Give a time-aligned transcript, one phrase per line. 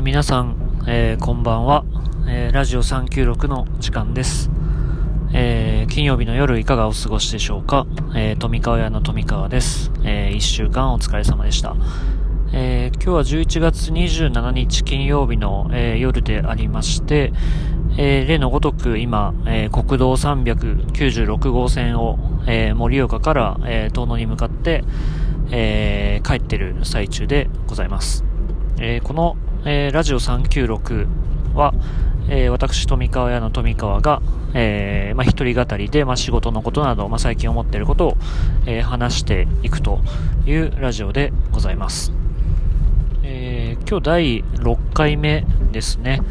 [0.00, 1.84] ー、皆さん、えー、こんばんは、
[2.26, 4.50] えー、ラジオ396の時間です、
[5.32, 7.86] え金曜日の夜いかがお過ごしでしょうか、
[8.16, 11.76] え富川屋の富川です、え1週間お疲れ様でした、
[12.52, 17.32] え今日は11月27日金曜日の、え夜でありまして、
[17.98, 24.82] え例のごとく今、え国道396号線を、え盛岡から、え遠野に向かって、
[25.50, 28.24] え帰ってる最中でございます。
[28.82, 31.06] えー、この、えー、ラジオ396
[31.54, 31.74] は、
[32.30, 34.22] えー、私、富川屋の富川が、
[34.54, 38.16] えー、まあ、一人語りで、まあ、仕事のことなど、まあ、最近思っていることを、
[38.66, 40.00] えー、話していくと
[40.46, 42.12] いうラジオでございます。
[43.22, 46.22] えー、今日第6回目ですね。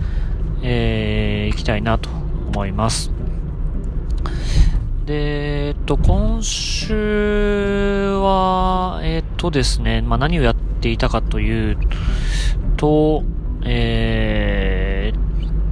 [0.64, 3.19] えー、行きたいなと思います。
[5.10, 11.78] で、えっと、今週は、えっとですね、まあ、何をやっていたかという
[12.78, 13.24] と、
[13.64, 15.12] え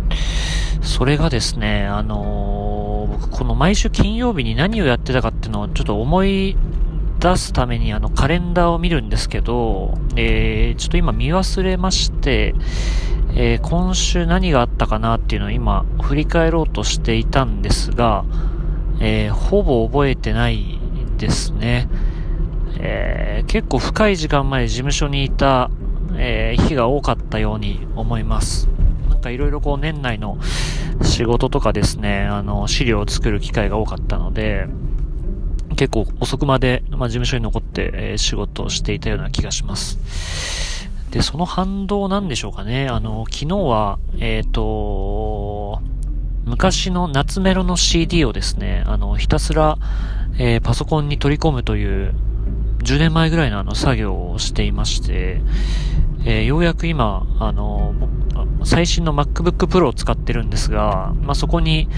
[0.09, 6.57] ー、それがですね、あのー、僕この毎週金曜日に何をやってたかっていうのをちょっと思い
[7.19, 12.55] 出すためにあのカレンダーを見るんですけど、えー、ちょっと今見忘れまして、
[13.35, 18.25] えー、今週何があったかなっていうのを今振り返ろうとしていたんですが、
[18.99, 20.79] えー、ほぼ覚えてない
[21.17, 21.89] ですね。
[22.79, 25.71] えー、結構深い時間まで事務所にいた
[26.15, 28.67] えー、日が多かったように思います。
[29.09, 30.37] なんかいろいろこう年内の
[31.03, 34.67] 仕事とかですね、あの、資料を作る機会が多かったので、
[35.75, 40.89] 結構遅くまで、まあ、事務所に残って、えー、仕事をしていたような気がします。
[41.11, 42.87] で、その反動なんでしょうかね。
[42.87, 44.61] あの、昨日は、えっ、ー、と、
[46.47, 49.77] 昔の夏メロの CD をですね、あの、ひたすら、
[50.39, 52.13] えー、パソコンに取り込むという、
[52.79, 55.41] 10年前ぐらいのあの作業をしていまして、
[56.25, 57.93] えー、ようやく今、あの、
[58.63, 61.89] 最新の MacBook Pro を使ってるんですが、まあ、そこに、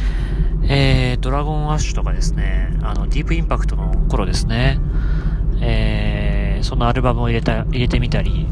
[0.68, 4.80] えー、ドラゴンアッシュとかですね、あの、ディープインパクトの頃ですね、
[5.62, 8.48] えー、そのアルバムを入れた、入れてみたり、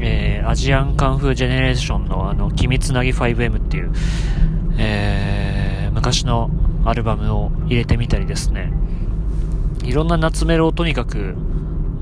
[0.00, 3.92] えー、アジアンカンフージェネレーションのあの、鬼滅なぎ 5M っていう、
[4.78, 6.50] えー、昔の
[6.84, 8.72] アルバムを入れてみたりですね、
[9.84, 11.34] いろんな夏メロをとにかく、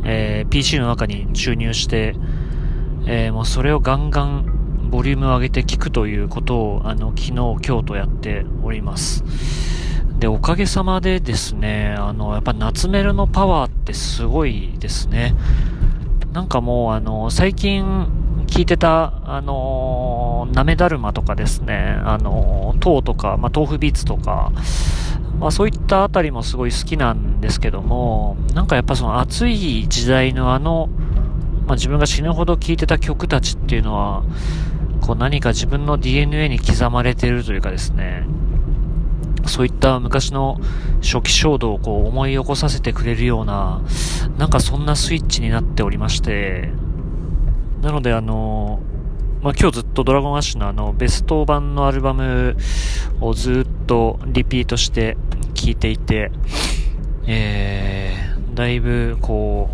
[0.05, 2.15] えー、PC の中に注入して、
[3.07, 9.25] えー、もうそれをガンガンボリュームを上げて聞くということを、あの、昨日、今日とやっております。
[10.19, 15.35] で、おかげさまでですね、あの、やっぱ夏メロのパワーってすごいですね。
[16.33, 18.07] なんかもう、あの、最近
[18.49, 24.53] 聞いてた、あの、なめだるまとかですね、あの、糖とか、まあ、豆腐ビーツとか、
[25.39, 30.89] まあそういったあたりもすごい好きなんですけども、なんかやっぱその暑い時代のあの、
[31.67, 34.25] まあ自分が死ぬほど聴いてた曲たちっていうのは、
[35.01, 38.27] こう何か自分の DNA に刻まれてるというかですね、
[39.47, 40.59] そういった昔の
[41.03, 43.81] 初期衝動をこう思い起こさせてくれるような、
[44.39, 46.73] なんかそんなスイッチになっておりまして、
[47.81, 48.81] なのであの、
[49.41, 52.57] まあ、今日ずっとドラゴンアッシュのあのベスト版のアルバム
[53.21, 55.17] をずっとリピートして
[55.55, 56.33] 聴いていて、
[57.27, 59.71] えー、だいぶこ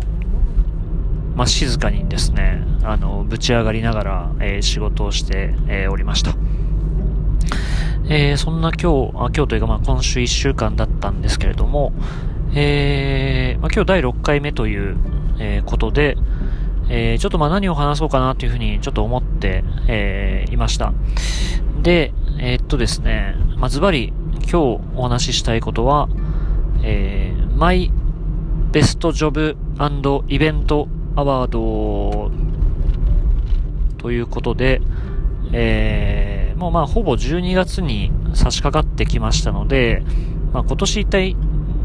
[1.33, 6.35] う、まあ、静かにですね、あの、ぶち上がりながら、えー、仕事をして、えー、おりました。
[8.07, 11.91] えー、そんな今日、あ今日というかまあ今週1週間だったんですけれども、
[12.53, 14.97] えー、まあ、今日第6回目という、
[15.39, 16.15] えー、ことで、
[16.89, 20.93] えー、ちょっとまあ何を話そうかなというふうにちょっと思って、えー、いました。
[21.81, 24.13] で、えー、っとですね、まあ、ズバリ
[24.51, 26.09] 今日お話ししたいことは、
[26.83, 27.91] えー、マイ
[28.71, 29.57] ベストジョブ
[30.27, 32.31] イベントアワード
[33.97, 34.81] ということで、
[35.51, 40.03] えー、もうまあほぼ12月に差し掛かってきましたので、
[40.53, 41.35] まあ、今年一体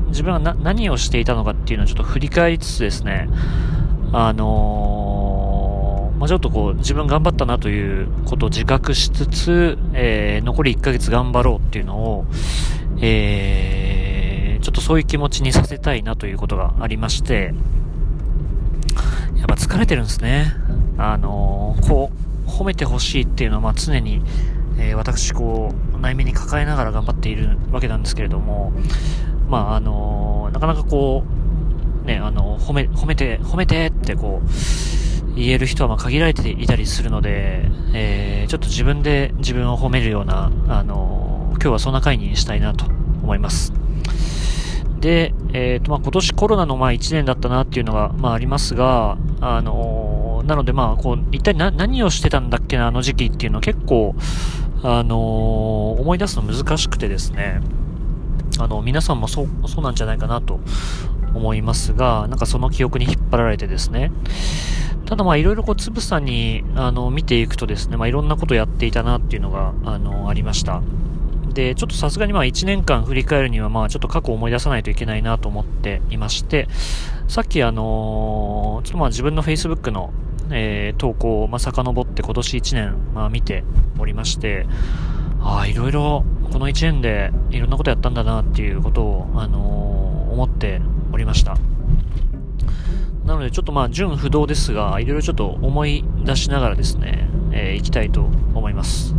[0.09, 3.29] 自分が何をしていたのかっていうのをちょっと振り返りつつですね、
[4.13, 12.27] あのー、まあ、ちょっとこう、自分頑張ったなということを自覚しつつ、えー、残り1ヶ月頑張ろうっていうのを、
[13.01, 17.55] えー、ちょっとそういう気持ちにさせたいなということがありまして、
[19.37, 20.55] やっぱ疲れてるんですね。
[20.99, 22.11] あの、こ
[22.47, 24.23] う、褒めてほしいっていうのは、ま常に、
[24.79, 28.73] え、私、こう、内面に抱えながら頑張っているわけなんですけれども、
[29.49, 31.40] まあ、あの、なかなかこう、
[32.05, 37.65] ね、あの、褒め、褒めて、褒めてってこう、言える人はま限られていたりするので、
[37.95, 43.73] えー、ちょっと自分で自分を褒めるような、あの、今日はそんな回にしたいなと思います。
[45.01, 54.15] で、えっ、ー、と、まあ、今年コロナのまあ1年だったなっていうのが、まあ、ありますが、あのー、なのでまあ、こう、一体、何をしてたんだっけな、あの時期っていうのは結構、
[54.83, 57.61] あのー、思い出すの難しくてですね、
[58.63, 60.61] あの、皆さんもそう、そうなんじゃないかなと
[61.35, 64.13] 思いますが、なんかその記憶に引っ張られてですね、
[65.07, 70.83] ただまあいろいろこうつぶさにあの見ていくとですね、まあいろんなことやっていたなっていうのがあのありました。
[71.53, 76.69] で、ちょっとさすがにまあ1年間振り返るにはまあちょっと過去を思い出さないといけないなと思っていまして、
[77.27, 80.13] さっきあのー、ちょっとまあ自分の Facebook の、
[80.51, 83.65] えー、投稿をまあ遡って今年1年まあ見て
[83.99, 84.67] おりまして、
[85.41, 90.81] ああ、いろいろこの1年でいろんなことやったんだなっていうことを、あのー、思って
[91.13, 91.57] おりました。
[93.25, 99.15] なのでちょっとまあ純不動ですが、いろいろちょっと思い出しながらですね、えー、行きたいと思います。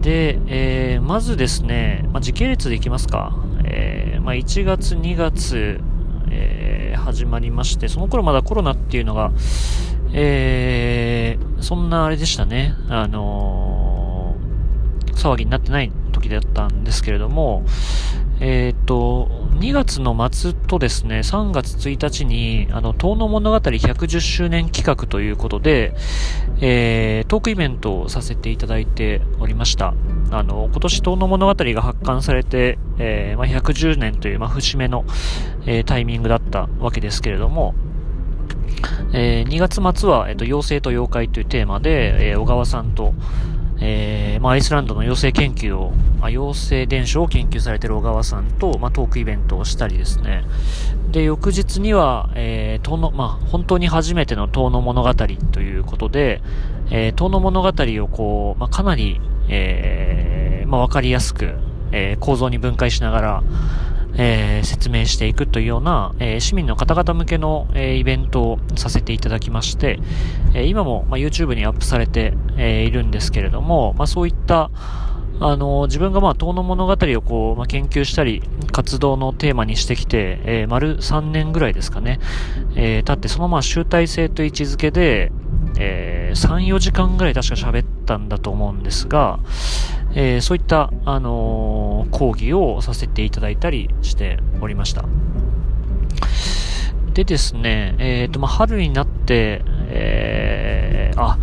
[0.00, 3.36] で、えー、まずですね、まあ、時系列でいきますか。
[3.64, 5.80] えー、まあ、1月、2月、
[6.30, 9.30] えー、始まりまして、その頃まだコロナっていうのが、
[10.12, 12.74] えー、そんなあれでしたね。
[12.88, 13.71] あのー、
[15.14, 17.64] 騒ぎになってない時だったんですけれども、
[18.40, 19.28] えっ、ー、と、
[19.60, 25.94] 2月の末とですね、3月1日に、あの、遠野物語110周年企画ということで、
[26.60, 29.94] えー、トークイベントをさせていただいておりました。
[30.32, 35.04] あの、今年遠野物語が発刊されて、えー、まあ、110年という、まあ、節目の、
[35.66, 37.74] えー、タイミングだったわけですけれども、
[39.12, 43.14] えー、2月末は、えっ、と、妖精と妖怪というテーマで、えー、小川さんと、
[43.84, 45.90] えー、まあ、アイスランドの妖精研究を、
[46.20, 50.44] まあ、妖精伝承を研究されている小川さんと、まあ、トークイベントをしたりですね。
[51.10, 56.40] で、翌日には、えー、遠野、まあ、本当に初めての遠野物語ということで、
[56.90, 61.54] えー、遠野物語をこう、まあ、かなり、えー、まあ、わかりやすく、
[61.90, 63.42] えー、構造に分解しながら、
[64.14, 69.98] えー、説明していくというような、えー、市民の方々向けの、えー、イベントをさせていただきまして、
[70.54, 74.70] え今も、まあ、YouTube にアップされて、えいるんですけれども、まあ、そういった、
[75.40, 82.20] あの自分がまあ、遠野物語をこう、まあ、研究したり、活動のテーマにしてきて、え丸3年ぐらいですかね、
[82.76, 85.32] えー、経ってそのまあ集大成と位置づけで、
[85.78, 89.40] えー、3、4時間ぐらい確か喋ったんだと思うんですが、
[90.14, 95.04] えー、そういった、あのー、講義をさせていただいたりしておりました。
[97.14, 101.38] でですね、えっ、と、まあ、春になって、えー、あ、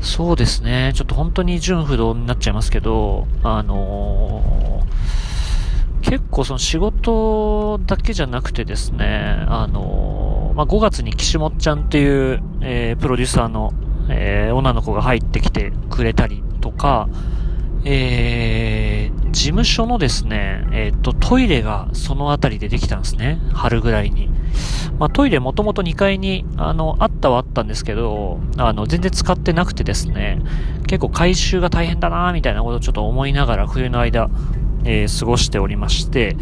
[0.00, 4.82] そうですね、ちょっと本当に純不動になっちゃいますけど、あの
[6.02, 13.72] 結構その仕事だけじゃなくてですね、あのまあ、5月に岸本ちゃんっていう、え、プロデューサーの、
[14.08, 17.08] え、女の子が入ってきてくれたりとか、
[17.84, 23.40] えー、事務所のですね、えっ、と、トイレがその辺りでできたんですね。
[23.52, 24.28] 春ぐらいに。
[24.98, 30.40] まあ、トイレもともと2階に、あの、あったはあったんですけど、あの、全然使ってなくてですね、
[30.86, 34.28] 結構回収が大変だなみたいなことをちょっと思いながら冬の間、
[34.84, 36.36] えー、過ごしておりまして、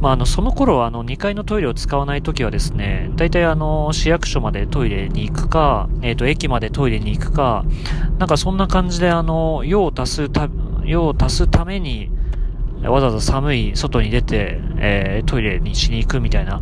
[0.00, 7.64] まあ、あの、その頃は、あの、2階のトイレを使わないときはですね、大体あの、市役所までトイレに行くか、えっ、ー、と、駅までトイレに行くか、
[8.18, 10.48] なんかそんな感じであの、用を足すた、
[10.84, 12.10] 用を足すために、
[12.82, 16.60] わざわざ寒い外に出て、えー、トイレにしに行くみたいな、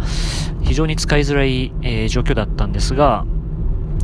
[0.62, 3.24] 非常に使いづらい、えー、状況だったんですが、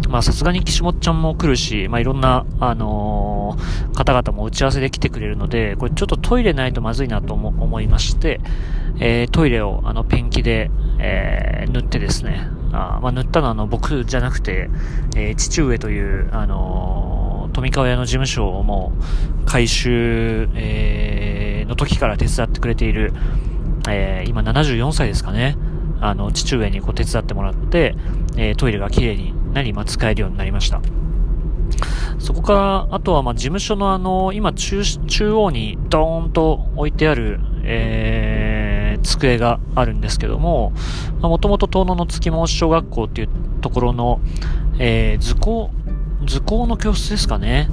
[0.08, 8.40] まあさすがに岸本ちゃんも来るし、まあいろんな、あのー、方々も打ち合わせで来てくれるので、これちょっとトイレないとまずいなと思いまして、
[9.00, 14.68] えー、トイレをあのペンキで、えー、塗ってですね、あまあ塗ったのはあの僕じゃなくて、
[15.16, 18.92] えー、父上という、あのー、富川屋の事務所をも
[19.42, 23.12] う回収、えー、の時から手伝ってくれている、
[23.88, 25.56] えー、今74歳ですかね。
[26.00, 27.94] あの、父上にこう手伝ってもらって、
[28.36, 30.80] えー、トイレが綺麗になり、まあ、使えるようになりました。
[32.18, 40.72] そこから、あとは、ま、事務所のあの、今中、中央にドーンと置いてある、えー、机があるんですけども、
[41.20, 43.28] もともと遠野の月申小学校っていう
[43.60, 44.20] ところの、
[44.78, 45.70] えー、図工、
[46.26, 47.68] 図工の教室ですかね。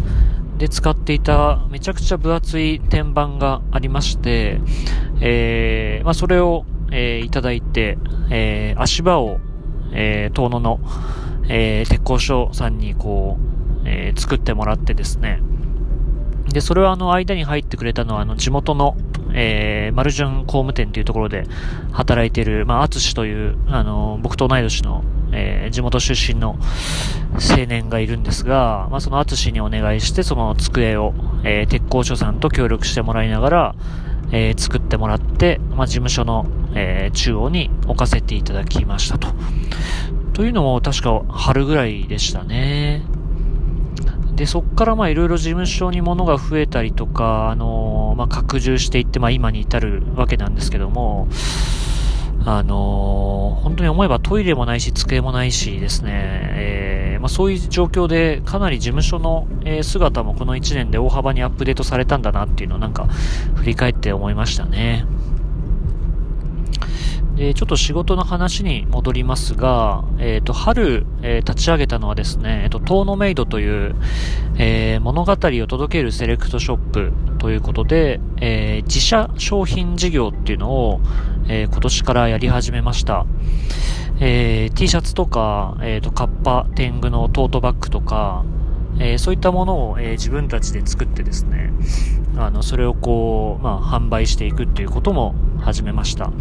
[0.57, 4.61] で使っていためちゃくちゃ分厚い天板がありまして、
[5.19, 7.97] えー、まあ、それを、えー、いただいて、
[8.29, 9.39] えー、足場を、
[9.91, 10.79] えー、遠野の、
[11.53, 13.37] えー、鉄工所さんにこ
[13.83, 15.41] う、えー、作ってもらってですね、
[16.47, 18.95] で、それはあの間に入ってくれたのはあの地元の、
[19.33, 21.45] えー、マルジュン工務店というところで
[21.91, 25.03] 働いている、まあ、アツシという、あの、僕と同い年の、
[25.33, 26.57] えー、地元出身の
[27.33, 33.75] 青年がいるんですが、まあ、そのアツシにお願いして、その机を、えー、鉄工所さんと協力してもらいながら、
[34.31, 39.27] えー、作ってもらって、まあ、事務所の、えー、中央に置かせていただきましたと。
[40.41, 43.03] というのも確か春ぐらいでしたね。
[44.33, 51.27] で、そっからまあいろいろ事務所に物が増えたりとか、あのー、まあ拡充していって、まあ今に至るわけなんですけども、
[52.43, 63.05] あのー、本当に思えばトイレもないし、机もないしですね、えー、まあ、そういう状況でかなり事務所の、え、姿もこの1年で大幅にアップデートされたんだなっていうのをなんか
[63.57, 65.05] 振り返って思いましたね。
[67.41, 73.95] で、ちょっと仕事の話に戻りますが、えっ、ー、と、春、えー、立ち上げたのはですね、えっ、と、トーノメイドという、
[74.59, 75.35] え物語を
[75.67, 81.01] 届けるセレクトショップということで、え自社商品事業っていうのを、
[81.47, 83.25] え今年からやり始めました。
[84.19, 88.45] え T シャツとか、えっ、と、カッパ、天狗のトートバッグとか、
[89.01, 91.71] えそういったものを、え自分たちで作ってですね、
[92.37, 96.31] あの、それをこう、まあ、販売していくっていうことも始めました。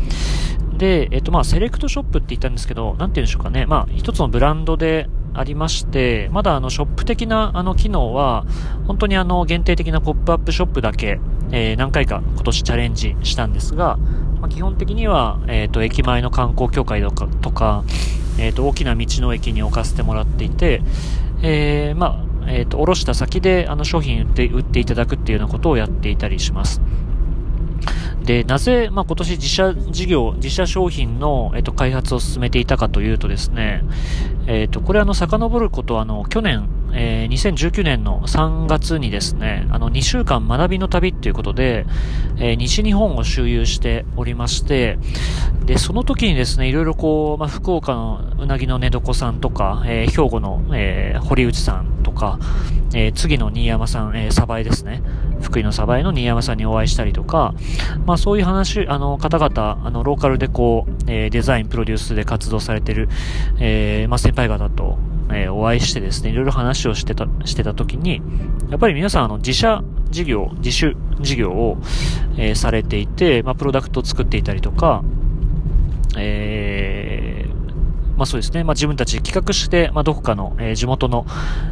[0.76, 3.67] で、えっと、まあ、セレクトショップって言ったんですけど、なんて言うんでしょうかね。
[3.67, 8.45] まあ、一つのブランドでありまして、まだあの、ショップ的なあの、機能は、
[8.87, 11.21] 本当にあの、限定的なポップアップショップだけ、
[11.52, 13.99] えー、何回か今年チャレンジしたんですが、
[14.40, 17.85] まあ、基本的には、えっ、ー、と、駅前の観光協会とか、とか
[18.38, 20.83] えっ、ー、と、大きな道の駅に置かせてもらっていて、
[21.43, 26.80] え、まあ、えっ、と、おろした先で、あの、商品売って、売っていただくっていうようなことをやっていたりします。
[28.25, 33.82] で、なぜ、まあ、今年自社事業、自社商品の、えっと、開発を進めていたかというとですね、
[34.47, 41.87] えっと、これあの、遡ることは、あの、去年、えー、2019年の3月にですね、あの、2週間学びの旅っていうことで、
[42.37, 44.99] えー、西日本を周遊しておりまして、
[45.64, 51.89] で、その時にですね、いろいろこう、まあ、福岡のうなぎの寝床さんとか、えー、兵庫の、えー、堀内さん
[52.21, 52.39] か、
[52.93, 55.03] えー、次の新山さん、えー、サバエですね。
[55.41, 57.55] 福井のサバエの新山さんにお会いしたりとか、
[58.05, 63.09] まあそういう話、あの方々、あのローカルでこう、えー、デザイン、プロデュースで活動されてる、
[63.59, 64.99] えー、まあ先輩方と、
[65.31, 68.21] えー、お会いしてですね、いろいろ話をしてた、してた時に、
[68.69, 71.79] やっぱり皆さんあの自社事業、自主事業を、
[72.37, 75.03] えー、されていて、まあプロダクトを作っていたりとか、
[76.19, 76.60] えー、
[78.21, 78.65] まあそうですね。
[78.65, 81.25] まあ自分たち企画して、まあどこかの、えー、地元の、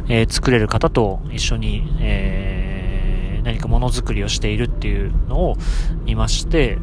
[0.07, 5.57] えー、作れる方と一緒に、えー、何かものづくりをしているっていうのを
[6.05, 6.79] 見まして、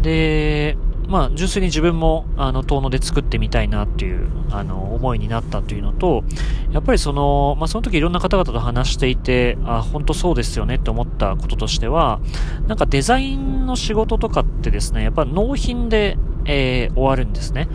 [0.00, 0.78] で、
[1.12, 6.24] まあ、純粋に自分も、あの、遠野で作ってみたいなっていう、あの、思いになったというのと、
[6.70, 12.18] やっぱりその、まあ、その時いろんな方々と話していて、あ、本当そうですよねって思ったこととしては、
[12.66, 16.16] なんかデザインの仕事とかってですね、やっぱ納品で、
[16.46, 17.68] えー、終わるんですね。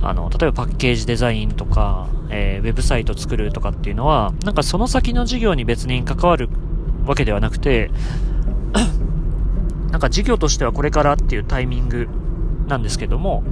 [0.00, 6.48] あの、例えばパッケージデザインとか、えー、ウェブサイト作るとかっていうのは、なんかその先の事業に別に関わる
[7.06, 7.90] わけではなくて、
[9.90, 12.08] なんか事業としてはこれからっていうタイミング
[12.68, 13.42] なんですけども、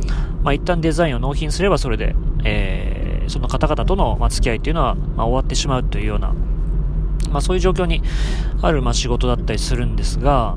[0.42, 6.34] まあ、一旦デザインを納品すればそれで、えー、その方々との、ま、付き合いっていうのは、まあ、終わってしまうというような、
[7.30, 8.02] まあ、そういう状況に
[8.62, 10.56] ある、まあ、仕事だったりするんですが、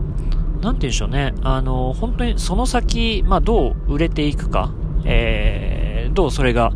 [0.61, 1.33] なんて言うんでしょうね。
[1.41, 4.71] あの、本当にその先、まあ、どう売れていくか、
[5.05, 6.71] えー、どうそれが、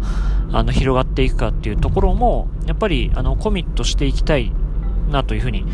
[0.52, 4.54] あの、広がっていくかっていうところも、やっぱり、あの、コミットしていきたい
[5.12, 5.66] なというふうに、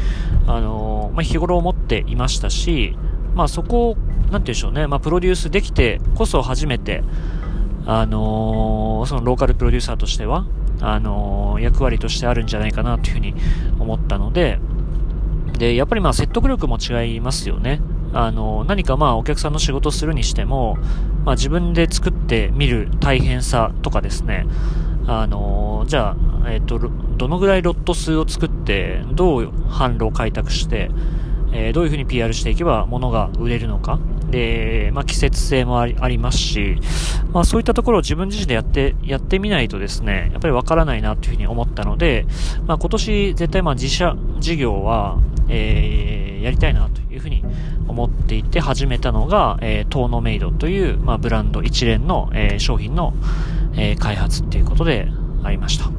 [0.48, 2.98] あの、まあ、日頃思っていましたし、
[3.36, 3.98] まあ、そこを、
[4.31, 7.03] なんて言うんでしょうね、まあ、プロデュースできてこそ初めて、
[7.86, 10.45] あのー、そのローカルプロデューサーとしては、
[10.81, 13.33] あのー、役割としてあるんじゃないかなというふうに
[13.79, 14.59] 思ったので、
[15.57, 17.81] で、やっぱりまあ説得力も違いますよね。
[18.13, 20.77] あの、何かまあお客さんの仕事をするにしても、
[21.25, 24.45] まあ自分で作ってみる大変さとかですね、
[25.05, 30.89] あの、じゃあ、えっ、と、どのぐらいロット数を作って、どう販路を開拓して、
[31.51, 34.00] え、どういうふうに PR していけば物が売れるのか。
[34.29, 36.77] で、まあ、季節性もありますし、
[37.31, 42.25] まあ、そういったところを自分自身でやって、やってみないとですね、やっぱりわからないなというふうに思ったので、
[42.65, 47.43] まあ、今年絶対まあ自社事業は、えー、やりたいなというふうに
[47.88, 53.13] 思っていて始めたのが、えー、トーノメイドという、まあ、ブランド一連の、えー、商品の、
[53.74, 55.07] えー、開発っていうことで
[55.43, 55.89] ありました。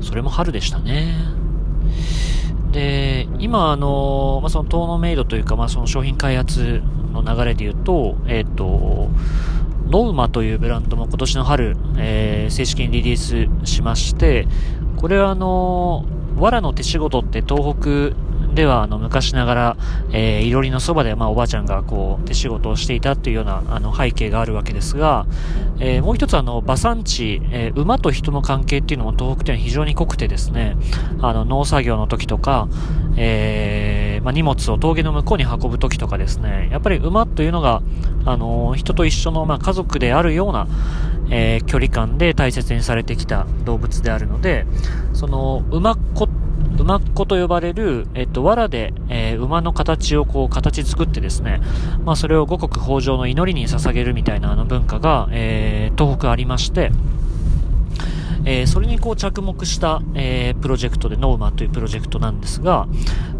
[0.00, 1.14] それも春でしたね。
[2.72, 6.82] で、今、あの、まあ、そのトーノメイドというか、まあ、その商品開発
[7.12, 9.08] の流れで言うと、えっ、ー、と、
[9.88, 14.46] ノウマというブランドも今年の春、えー、正式にリリースしまして、
[14.96, 16.04] これはあの、
[16.38, 18.16] 藁の手仕事って東北
[18.56, 19.76] では、あの、昔ながら、
[20.12, 25.26] えー、いろりのそばで、まあ、おばあちゃんが、こう、手仕事をしていたっていうような、あの、背景があるわけですが、
[25.78, 30.74] えー、もう一つ、あの、馬産地、えー、馬と人の関係っていうのも東北では非常に濃くてですね、
[31.20, 32.66] あの、農作業の時とか、
[33.18, 37.82] えー、まあ、荷物を峠の向こうに運ぶ時とかですね、やっぱり馬というのが、
[38.24, 40.66] あの、人と一緒の、まあ、家族であるような、
[41.28, 44.66] えー、距離感で大切にされてきた動物であるので、
[45.12, 45.96] その、馬
[46.78, 51.60] 馬っ子と呼ばれる、えっと、藁で、えー、馬の形をこう、形作ってですね、
[52.04, 56.92] まあ、それを五穀豊穣の祈りに捧げるみたいなあの文化が、えー、東北ありまして、
[58.44, 62.86] えー、それにこう着目した、えー、プロジェクトでノウマというプロジェクトなんですが、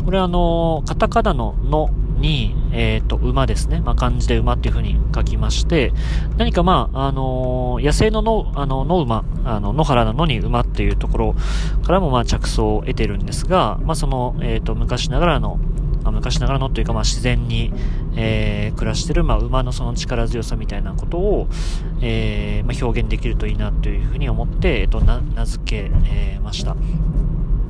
[0.05, 3.81] これあのカタカナののに、えっ、ー、と、馬ですね。
[3.81, 5.93] まあ、漢字で馬っていう風に書きまして、
[6.37, 11.35] 何かまあ、あのー、野生のの、あの、野馬、あの、野原なのに馬っていうところ
[11.85, 15.59] からもまあ着想を得てるんですが、まあ、その、えっ、ー、と、昔ながらの、
[16.03, 17.73] まあ、昔ながらのというか、まあ、自然に、
[18.17, 21.49] えー、暮らしてる、まあ、馬のその力強さみたいなことを、
[22.01, 26.77] えー、まあ、表現できるといいなというふうに思って、えっ、と、名付け、えー、ました。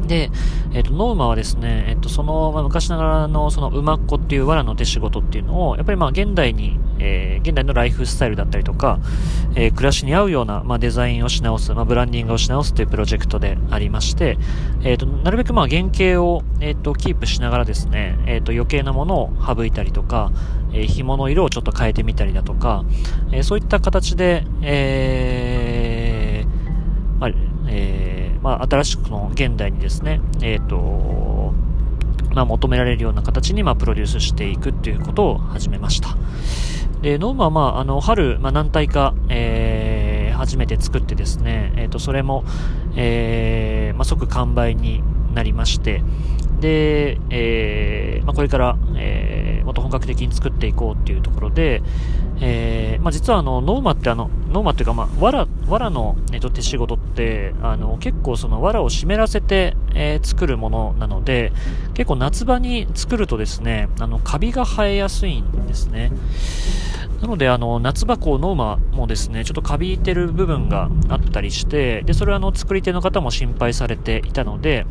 [0.06, 0.30] で、
[0.72, 8.98] えっ、ー、と、ノウマはですね、えっ、ー、と、その、まあ、昔ながらの、その、馬っ子っていう藁の手仕事っていうのを、やっぱりまあ、現代に、えー、現代のライフスタイルだったりとか、
[9.54, 14.38] えー、暮らしに合うような、まあ、デザインをし直す、まあ、ブランディングをし直すというプロジェクトでありまして、
[14.82, 20.32] えっ、と、なるべくまあ、原型を、えっ、と、キープしながらですね、えっ、と、余計なものを省いたりとか、
[20.72, 22.84] えー、紐の色をちょっと変えてみたりだとか、
[23.32, 26.44] え、そういった形で、え、
[27.18, 27.30] まあ、
[27.68, 28.05] え
[28.46, 31.52] まあ、新しくの現代にですね、えっ、ー、と、
[32.32, 36.16] まあ、求められるような形に、まあ、プロデュースしていくっていうことを始めました。
[37.02, 42.44] で、ノームは、まあ、あの、春、まあ、何体か、えー、初めて作ってですね、えっ、ー、と、それも、
[42.94, 45.02] えー、まあ、即完売に
[45.34, 46.04] なりまして、
[46.60, 51.82] で、えー、まあ、これから、えー、もっと本格的に作っていこうっていうところで、
[52.40, 61.52] えー、まあ、実はあの、ノーマってあの、ノーマっていうか、まあ、藁、藁の、えっと、手仕事って、あの、結構その藁を湿らせて、えー、作るものなので、
[61.94, 66.10] 結構夏場に作るとですね、あの、カビが生えやすいんですね。
[67.20, 74.86] なので、あの、夏場こう、ノーマもですね、ちょっとカビてる部分があったりして、で、それはあの、作り手の方も心配されていたので、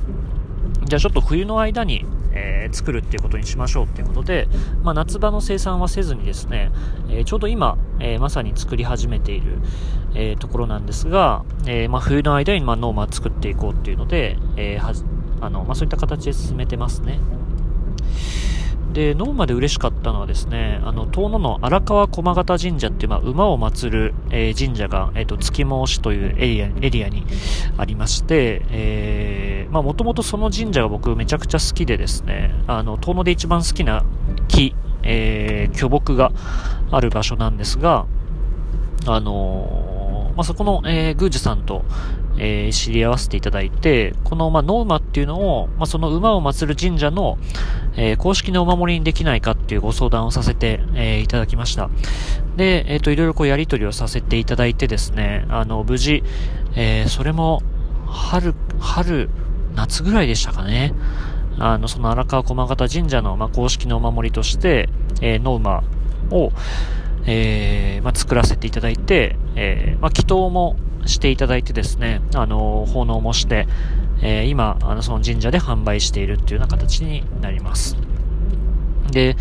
[0.83, 4.47] じゃあちょっと冬の間に、えー、作るっていうことにしましょうっていうことで、
[4.83, 6.71] まあ、夏場の生産はせずにですね、
[7.09, 9.59] えー、ちょうど今、えー、まさに作り始めている、
[10.17, 14.93] えところなんですが、えまあ、冬の間に、まあ、ノーマ作っていこうっていうので、えは
[15.41, 17.19] あのまあ、そういった形で進めてますね。
[18.95, 27.25] で、ノーマで嬉しかったのはですね、あの、遠野の荒川駒形神社っていう、まあ、馬を祀る、えー、神社が、えっ、ー、と、附馬牛というエリア、エリアに
[27.77, 34.05] ありまして、えー、まあ、もともとその神社が僕めちゃくちゃ好きでですね、あの、遠野で一番好きな
[34.47, 36.31] 木、えー、巨木が
[36.89, 38.05] ある場所なんですが、
[39.07, 41.83] あのー、まあ、そこの、えー、宮司さんと、
[42.37, 47.37] えー、知り合わせていただいて、この、まあ、ノウマっていうのを、まあ、その馬を祀る神社の、
[47.95, 51.89] えー、公式のお守りにできないかっていうご相談をさせて、えー、いただきました。
[52.57, 56.23] で、えっ、と、いろいろこうやり取りをさせていただいてですね、あの、無事、
[56.75, 57.61] えそれも、
[58.07, 59.29] 春、春、
[59.75, 60.93] 夏ぐらいでしたかね。
[61.57, 64.89] あの、その荒川駒形神社の、まあ、公式のお守りとして、
[65.21, 65.83] えノウマ
[66.31, 66.51] を、
[67.25, 73.67] えまあ、作らせていただいて、えまあ、祈祷もしていただいてですね、あの、奉納もして、
[74.21, 77.97] えー、今、あの、その神社で販売しているっていうような形になります。
[79.11, 79.37] で、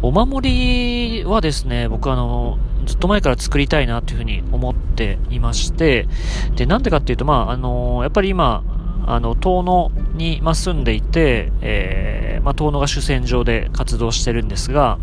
[0.00, 6.08] お守りはですね、僕あの、ずっと前から作りたいなというふうに思っていまして、
[6.56, 8.62] で、なんでかっていうと、まあ、あの、やっぱり今、
[9.10, 14.98] あの、遠野に、まあ住んでいて、えー、まあ、遠野が主戦場で活動してるんですが、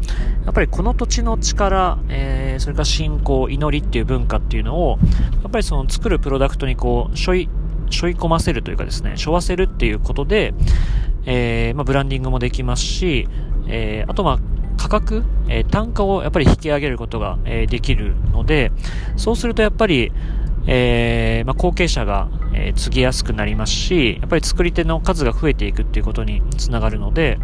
[0.46, 4.98] やっぱりこの土地の力、えー、それから信仰、祈りっていう文化っていうのを、
[5.44, 7.50] やっぱりその作るプロダクトにこう、しょい、
[7.89, 10.54] しょい込ませるというかですね、しょわせるっていうことで、
[11.26, 13.28] えー、まあ、ブランディングもできますし、
[13.68, 14.39] えー、あとまあ、
[14.78, 18.72] 価格、えー、単価をやっぱり引き上げることが、えー、できるので、
[19.18, 20.12] そうするとやっぱり、
[20.68, 21.14] えー、
[21.45, 27.38] まあ、後継者が、えー、継ぎやすくなりますし、やっぱり作り手の数が増えていくっていうことにつながるので、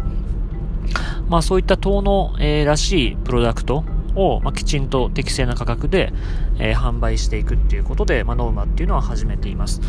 [1.28, 3.84] まあそういった遠野、えー、らしいプロダクト
[4.14, 6.12] を、まあ、きちんと適正な価格で、
[6.58, 9.80] えー、販売していくっていうことで、まあ、ノウマっていうのは始めています。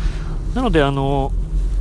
[0.54, 1.34] なので、あの、なん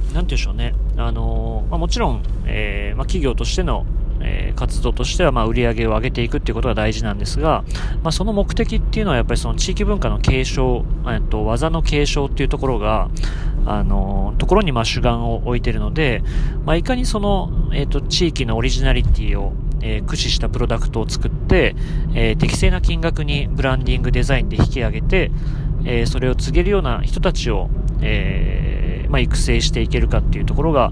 [0.06, 0.76] て言うんでしょうね。
[0.98, 3.86] あの、まあ、もちろん、えー、まあ、企業としての
[4.24, 7.64] えー、活動としては、まあ、売り上げを上げていくっていうことが大事なんですが、
[8.02, 13.10] まあ、その目的っていうのはやっぱりその地域文化の継承、えっと、技の継承っていうところが、
[13.66, 16.24] あの、ところにまあ主眼を置いているので、
[16.66, 21.76] まあ、いかにその、えっと、地域のオリジナリティを、えー、駆使したプロダクトを作って、
[22.14, 25.32] えー、適正な金額にブランディングデザインで引き上げて、
[25.86, 27.70] えー、それを告げるような人たちを、
[28.02, 30.92] えー、まあ、育成していけるかっていうところが、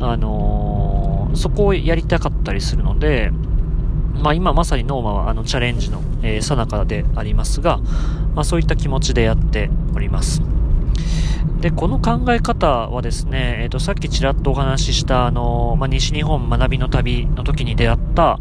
[0.00, 0.91] あの
[1.34, 3.30] そこをやりたかったりするので、
[4.14, 7.78] まあ、今まさにノーマはあのチャレンジの、えー、なかでありますが、
[8.34, 10.42] まあ、そういった気持ちでやっております。
[11.60, 18.38] で、この考え方はですね、えっ、ー、と、さっきちらっとお話しした、あの、まあ、西日本学びの旅の時に出会った、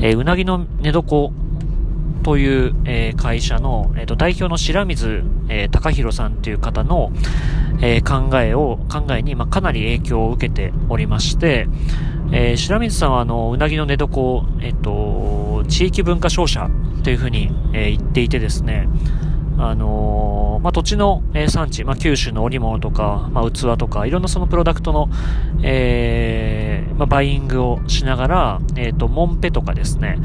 [0.00, 1.30] えー、うなぎの寝床
[2.24, 7.12] という、えー、会社の、えーと、代表の白水、えー、隆弘さんという方の、
[7.80, 11.68] えー、考えを、考えに、まあ、かなり影響を受けておりまして、
[12.32, 16.68] えー、白水さんは、あの、うなぎの寝床、えっ、と、地域文化商社
[17.02, 18.88] というふうに、え言っていてですね、
[19.56, 25.08] あのまあ、土地の、え産地、まあ、九州の織物とか、まあ、器とか、いろんなそのプロダクトの、
[25.62, 30.18] えー、まあ、バイイングをしながら、えっ、ー、と、モンペとかですね、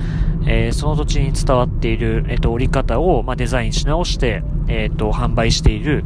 [0.48, 6.04] えー、その土地に伝わっている、えっ、と、織り方を、まあ、デザインし直して、えっ、と、販売している、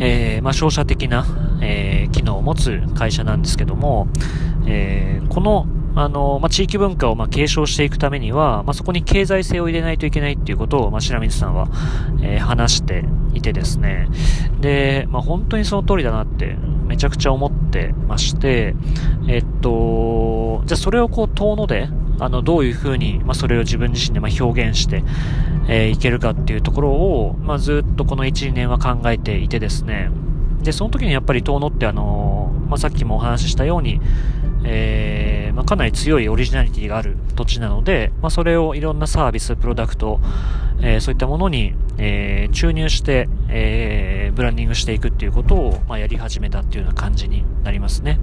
[0.00, 1.26] えー、まあ、商社的な、
[1.60, 4.08] えー、機能を持つ会社なんですけども、
[4.66, 11.68] えー、この、あの、まあ、地域文化を、ま、継承していくためには、まあ、そこに経済性を入れないといけないっていうことを、まあ、白水さんは、
[12.22, 14.08] えー、話していてですね。
[14.60, 18.74] で、まあ、本当にその通りだなって、めちゃくちゃ思ってまして、
[19.28, 21.88] えっと、じゃあそれをこう、遠野で、
[22.20, 25.02] あの、どういうふうに、まあ、それを自分自身で、ま、表現して、
[25.68, 30.10] えー、いけるかっていうところを、まあ、ずっとこの1、2年は考えていてですね。
[30.62, 34.00] で、その時にやっぱり遠野ってあの、まあ、さっきもお話ししたように、
[34.64, 40.20] えー、まあ、かなり強いオリジナリティがある土地なので、まあ、それをいろんなサービス、プロダクト、
[40.80, 48.20] えー、そういったものに、えー、注入して、えブランディングしていくっていうことを、ま、やり始めたっていうような感じになりますね。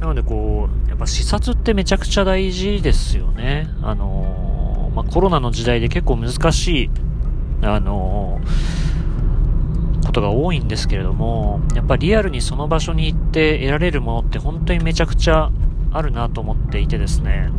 [0.00, 3.68] なのでこう、やっぱ視察ってめちゃくちゃ大事ですよね。
[3.82, 6.90] あのまあ、コロナの時代で結構難しい、
[7.62, 8.40] あの
[10.16, 15.50] ことが多いんですけれども、やっぱリアルにその場所に行って得られるものって本当にめちゃくちゃ
[15.92, 17.50] あるなと思っていてですね、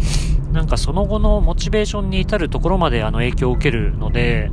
[0.52, 4.50] なんかその後のモチベーションに至るところまであの影響を受けるので、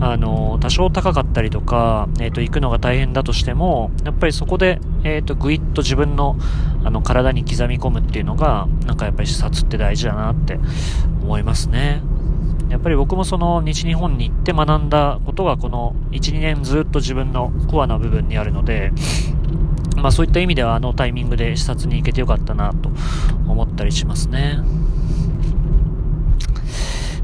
[0.00, 6.36] あの、多少高かったりとか、えっ、ー、と、行くのが大変だとしても、やっぱりそこで、えっ、ー、と、ぐいっと自分の、
[6.84, 10.58] あの、体に刻み込むっていうのが、なんかやっぱり視察って大事だなって
[11.22, 12.02] 思いますね。
[12.68, 18.92] やっぱり僕もその西日本に行って学んだことがこの1、2年ずっと自分のコアな部分にあるので、
[19.96, 22.90] まあそういった意味ではあのタイミングで視察に行けてよかったなと
[23.48, 24.58] 思ったりしますね。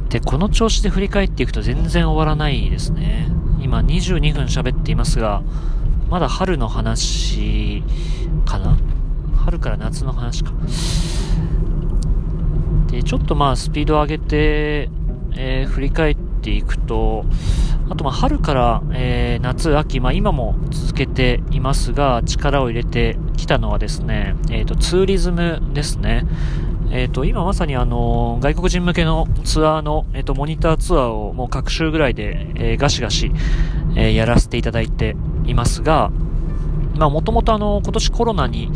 [0.09, 3.29] で、この調子で振り返っていくと全然終わらないですね。
[3.61, 5.43] 今22分喋っていますが、
[6.11, 7.83] まだ春の話
[8.45, 8.77] かな？
[9.37, 10.53] 春から夏の話か。
[12.89, 14.91] で、ちょっとまあスピードを上げて、
[15.37, 17.25] えー、振り返っていくと、
[17.89, 26.27] あとま春から、えー、夏、秋、まあ、今も続けていますが、力を入れてきたのはですね、え、ー、と、ツーリズムですね。
[26.91, 33.33] え、ー、と、今まさにあの、外国人向けのツアーの、えっ、と、モニターツアーをもう各週ぐらいで、えガシガシ、
[33.97, 36.11] えやらせていただいていますが、
[36.99, 38.71] もともと、今年コロナに、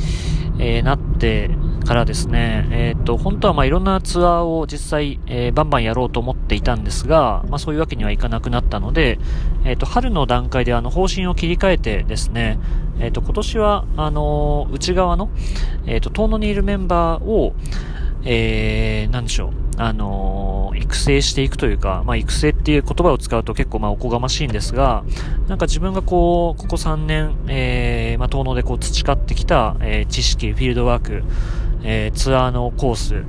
[0.58, 1.50] えなって、
[1.86, 9.18] からですね、えっ、ー、と、本当はまあいろんなツアーを実際、えー、バンバンやろうと思っていたんですが、まあそういうわけにはいかなくなったので、
[9.64, 12.58] えっ、ー、と、春の段階であの方針を切り替えてですね、
[12.98, 15.30] えっ、と、今年は、あの内側の、
[15.86, 17.54] えっ、と、遠野にいるメンバーを、
[18.24, 25.04] えー、なんでしょう、あのー、育成していくというか、まあ、育成っていう言葉を使うと結構まあおこがましいんですが、
[25.46, 31.22] なんか自分がこう、ここ3年、えー、まあ、遠野でこう培ってきた、えー、知識、フィールドワーク、
[31.82, 33.24] えー、ツアーのコース、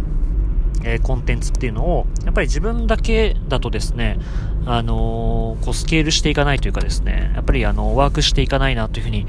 [0.83, 4.19] えー、コンテンツっていうのを、やっぱり自分だけだとですね、
[4.65, 9.25] あのー、こうスケールしていかないというかですね、やっぱりあの、ワークしていかないなというふうに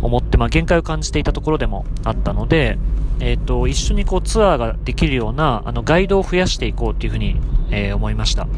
[0.00, 2.78] 思って、まあ、限界を感じていたところでもあったので、
[3.20, 7.36] えっ、ー、と、一緒にこうツアーができるような、あの、ガイドを増やしていこうというふうに、
[7.70, 8.48] え、思いました。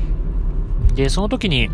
[0.94, 1.70] で、その時に、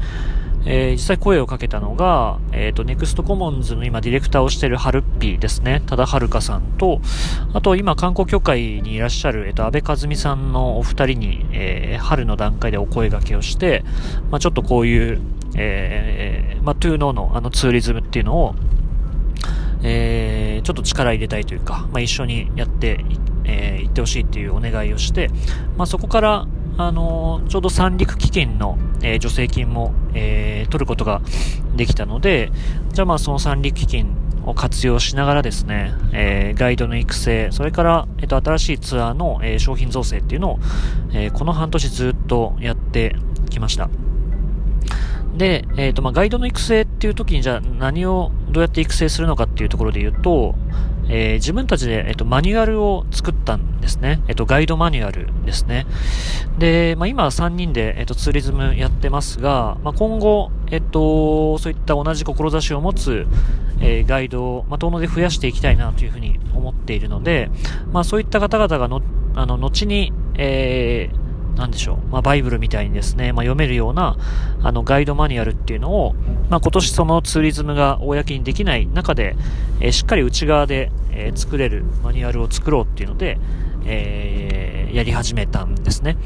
[0.67, 5.83] えー、実際声をかけたのが、えっ、ー、と、 Next Commons の今ディレクターをしてるハルッピーですね。
[5.87, 7.01] 多田遥さんと、
[7.53, 13.85] あと今観光協会にいらっしゃる、えっ、ー、と、安倍和美さんのお二人に、えー、春の段階でお声掛けをして、
[14.31, 15.21] まあちょっとこういう、
[15.57, 18.55] えー、まあ to know のあのツーリズムっていうのを、
[19.83, 23.05] えー、ちょっと力入れたいというか、まあ一緒にやって
[23.47, 25.31] えー、行ってほしいっていうお願いをして、
[25.77, 26.47] まあそこから、
[26.79, 31.23] あの、ちょうど三陸基金の、え、助成金も、えー、取ることが
[31.75, 32.53] できたので、
[32.93, 40.59] じゃあまあその三陸基金を活用しながらですね、えー、ガイドの育成、それから、えっ、と、新しいツアーの、え、商品造成っていうのを、
[41.13, 43.17] え、この半年ずっとやって
[43.49, 43.89] きました。
[45.37, 50.55] で、えっ、と、まあ、ガイドの育成っていう時に、じゃあ何をどうやって育成するのかっていうところで言うと、
[51.09, 54.21] えー、自分たちで、えっ、と、マニュアルを作ったんですね。
[54.29, 55.87] えっ、と、ガイドマニュアルですね。
[56.59, 63.27] で、まあ、今3人で、えっ、と、ツーリズムやってますが、まあ、今後、えっ、と、そういった同じ志を持つ、
[63.81, 67.51] えガイドを、ま、遠野で増やしていきたいなというふうに思っているので、
[67.93, 69.03] まあ、そういった方々がの、
[69.35, 71.26] あの、後に、えー、
[71.57, 74.17] なんでしょう、まあ、バイブルみたいにですね、まあ、読めるような、
[74.63, 76.15] あの、ガイドマニュアルっていうのを、
[76.51, 79.37] まあ、今年そのツーリズムが公にできない中で、
[79.81, 83.39] えー、しっかり内側で、えー、作れるマニュアルを作ろうっていうので、
[83.87, 86.17] えー、やり始めたんですね。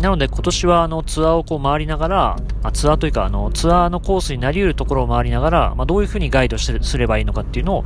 [0.00, 7.84] なので今年はあのツアーをこう回りながら、あツアーというかあのツアーのコースになり得るところを回りながら、まあ、どういうふうにガイドすればいいのかっていうのを、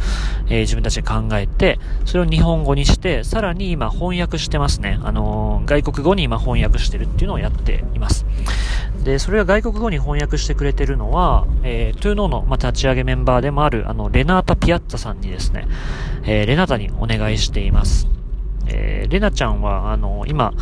[0.48, 4.98] えー、自分たちで考えて、それを日本語にして、さらに今翻訳してますね。
[5.02, 8.24] あのー、外国語に今翻訳してるっていうのをやっています。
[9.04, 15.66] で、それが外国語に翻訳してくれてるのは、えー、 to know の、まあ、立ち上げメンバーでもある、あの、レナータ・ピアッツァさんにですね、
[16.24, 18.08] えー、レナータにお願いしています。
[18.68, 20.52] えー、レナちゃんは、あの、今、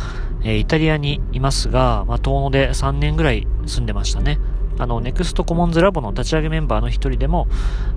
[0.45, 4.39] え、イタリアにいますが、まあ、遠野で3年ぐらい住んでましたね。
[4.77, 7.47] あの、 Next Commons Lab の立ち上げメンバーの一人でも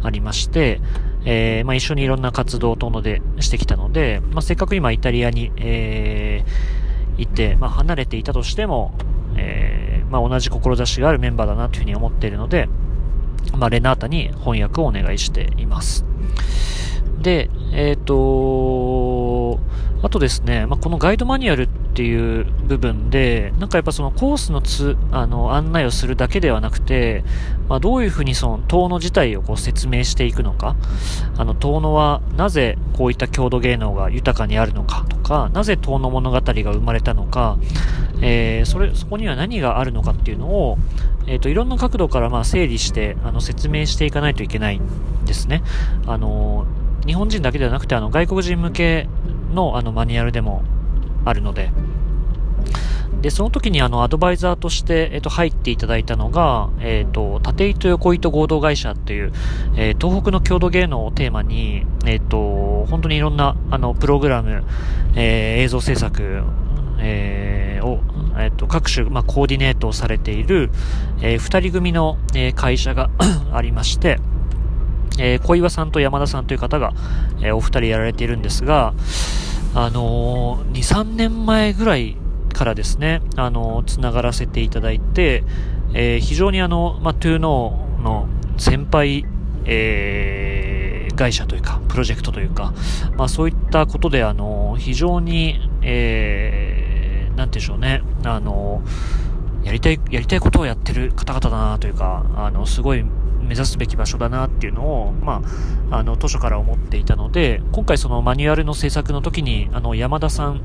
[0.02, 0.80] ありまして、
[1.24, 8.94] えー、まあ、一緒にいろんな活動を遠野でしてきたので、まあ、せっかく今イタリアに、えー、行って、まあ、離れていたとしても、
[9.36, 12.68] えー、ま、同じ志があるメンバーだなというふうに思っているので、
[13.56, 16.06] ま、レナータに翻訳をお願いしています。
[17.20, 19.58] で、えっ、と、
[20.02, 27.24] あとですね、ま、このガイドマニュアルってていう部分で、なんかやっぱそのコースのつ、あの、案内をするだけではなくて、
[27.68, 30.76] まあ、どういうふうにその遠野自体をこう説明していくのか、
[31.36, 37.58] あの、遠野はなぜこういった郷土芸能が豊かにあるのかとか、なぜ遠野物語が生まれたのか、
[38.22, 40.78] えー、それ、そこには何があるのかっていうのを、
[41.26, 45.64] えっ、ー、と、いろんな角度からまあ整理して、あの、説明していかないといけないんですね。
[46.06, 46.64] あの、
[47.06, 49.08] 日本人だけではなくて、あの、外国人向け
[49.52, 50.62] のあのマニュアルでも
[51.24, 51.70] あるので、
[53.20, 59.32] で、その時にあの、アドバイザーとして、えっと、入っていただいたのが、えっと、縦糸横糸合同会社っていう、
[59.76, 64.62] えー、東北の郷土芸能をテーマに、えっと、本当にいろんな、あの、プログラム、
[65.16, 66.42] えー、映像制作、
[67.00, 68.00] えー、を、
[68.38, 70.70] えっと、各種、まあ、コーディネートをされている、
[71.20, 73.10] えー、二人組の、えー、会社が
[73.52, 74.20] ありまして、
[75.18, 76.92] えー、小岩さんと山田さんという方が、
[77.40, 78.94] えー、お二人やられているんですが、
[79.74, 82.16] あのー、2、3年前ぐらい
[82.52, 85.44] からですね、あのー、つながらせていただいて、
[85.94, 88.28] えー、非常にあの、まあ、トゥーノーの
[88.58, 89.24] 先輩、
[89.64, 92.72] えー、会社というか、プロジェクトというか、
[93.16, 98.82] まあ、そういったことで、あの、非常に、えー、なんていうんでしょうね、あの、
[99.64, 103.04] やりたい、やりたいことをやってる方々だなというか、あの、すごい
[103.42, 105.42] 目指すべき場所だなっていうのを、ま
[105.90, 110.60] あ、あの、図書から思っていたので、今回そのマニュアルの制作の時に、あの、山田さんっ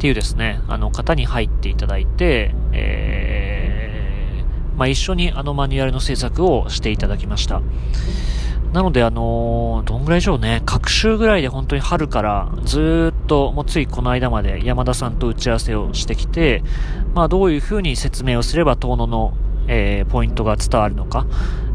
[0.00, 7.60] ていうですね、あの方に入っていただいて、えー、まあ、一緒にあのマニュアルの制作をしていただきました。
[8.72, 10.62] なので、あのー、どんぐらいでしょうね。
[10.64, 16.62] 各週ぐらいで本当に春からずっと、もうついこの間まで山田さんと打ち合わせをしてきて、
[17.14, 19.34] まあどういうふうに説明をすれば遠野の
[19.72, 21.26] えー、ポイントが伝わるのか、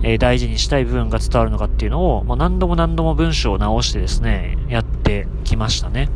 [0.04, 6.10] えー、大事にしたい部分が伝わるのかっていうのを、まあ、何度も何度も文章を直してですね、やってきましたね。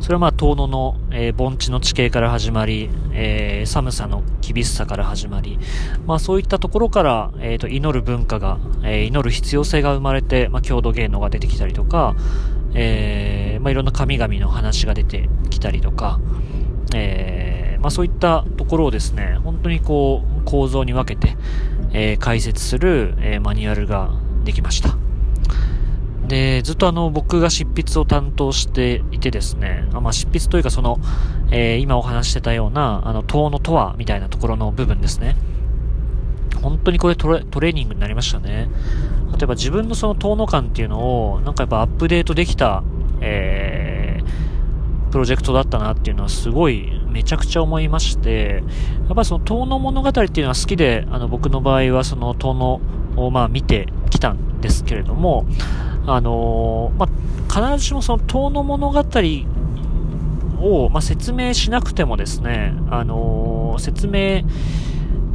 [0.00, 5.58] それはまあ、遠野の、えー、盆地の地形から始まり、えー、寒さの厳しさから始まり、
[6.06, 12.16] まあそういったところから、えー、と祈る文化が、えー、祈る必要性が生まれて、まあ郷土芸能が出てきたりとか、
[12.72, 16.18] えー、まあいろんな神々の話が出てきたりとか、
[16.94, 21.36] えーまあ、そういったところをですね、本当にこう、構造に分けて、
[21.92, 24.10] えー、解説する、えー、マニュアルが
[24.44, 24.96] できました。
[26.26, 30.98] で、ずっとあの、僕が執筆を担当していてですね、まあ、執筆というかその、
[31.50, 35.36] えー、今お話してたような、あの、塔のとは、みたいなところの部分ですね。
[36.62, 38.68] 本当にこれトレトレーニングになりましたね。
[39.32, 42.82] 例えば自分のその遠野感っていうのを、なんかやっぱアップデートできた、
[43.20, 44.07] えー、
[45.10, 48.62] プロジェクトだったなっていうのはすごいめちゃくちゃ思いまして、
[49.06, 52.80] やっぱりその遠野物語っていうのは好きで、あの僕の場合はその遠野
[53.16, 55.46] をまあ見てきたんですけれども、
[56.06, 59.04] あのー、まあ、必ずしもその遠野物語
[60.60, 64.42] を、まあ、説明しなくてもですね、あのー、説明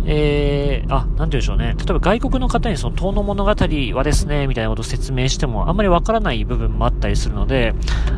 [0.05, 1.75] えー、あ、なんて言うんでしょうね。
[1.77, 7.73] 例えば外国の方にその、遠野物語はですね、みたいなことを説明しても、あんまりわからない部分もあったりするので、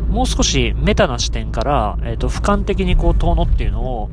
[0.10, 4.10] もう少しメタな視点から、えっ、ー、と、俯瞰的にこう、遠野っていうのを、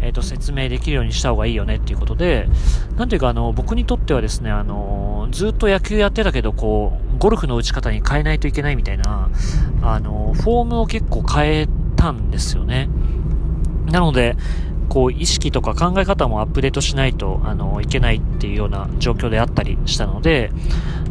[0.00, 2.48] えっ、ー、と、説明できるようにした方がいいよねっていうことで、
[2.96, 9.30] なんていうか、あの、僕にとってはですね、あの、ずっと野球やってたけど、こう、ゴルフの打ち方に変えないといけないみたいな、
[9.82, 12.88] あの、フォームを結構変えたんですよね。
[13.86, 14.36] なので、
[14.88, 20.50] こう意識とか考え方もアップデートしないとあのいけないっていうような状況であったりしたので、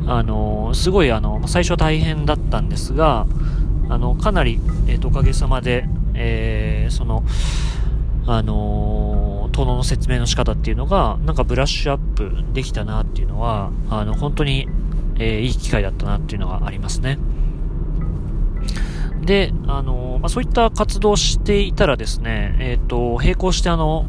[0.07, 3.25] あのすごいあの最初は大変だったんですが、
[3.89, 7.23] あのかなり、えーと、おかげさまで、えー、その、
[8.25, 14.67] あのー、の説明の仕方っていうのが、なんかブラッシュアップできたなっていうのは、あの、本当に、
[15.17, 17.19] えー、いい機会だったなっていうのがありますね。
[19.25, 24.05] で、あの、まあ、そういった活動をしていたらですね、えっ、ー、と、並行してあの、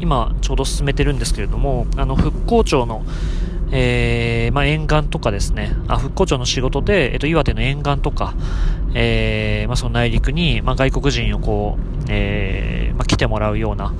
[0.00, 3.02] 今ちょうど進めてるんですけれども、あの、復興庁の、
[3.72, 8.34] えー、まあ、沿岸とかですね、あ、復興庁の仕事で、えっ、と、岩手の沿岸とか、
[8.94, 13.92] えー、まあ、その内陸に、まあ、外国人をこう、えー、まあ、来てもらうような、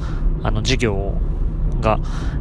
[0.42, 1.14] あの、事業
[1.80, 1.98] が、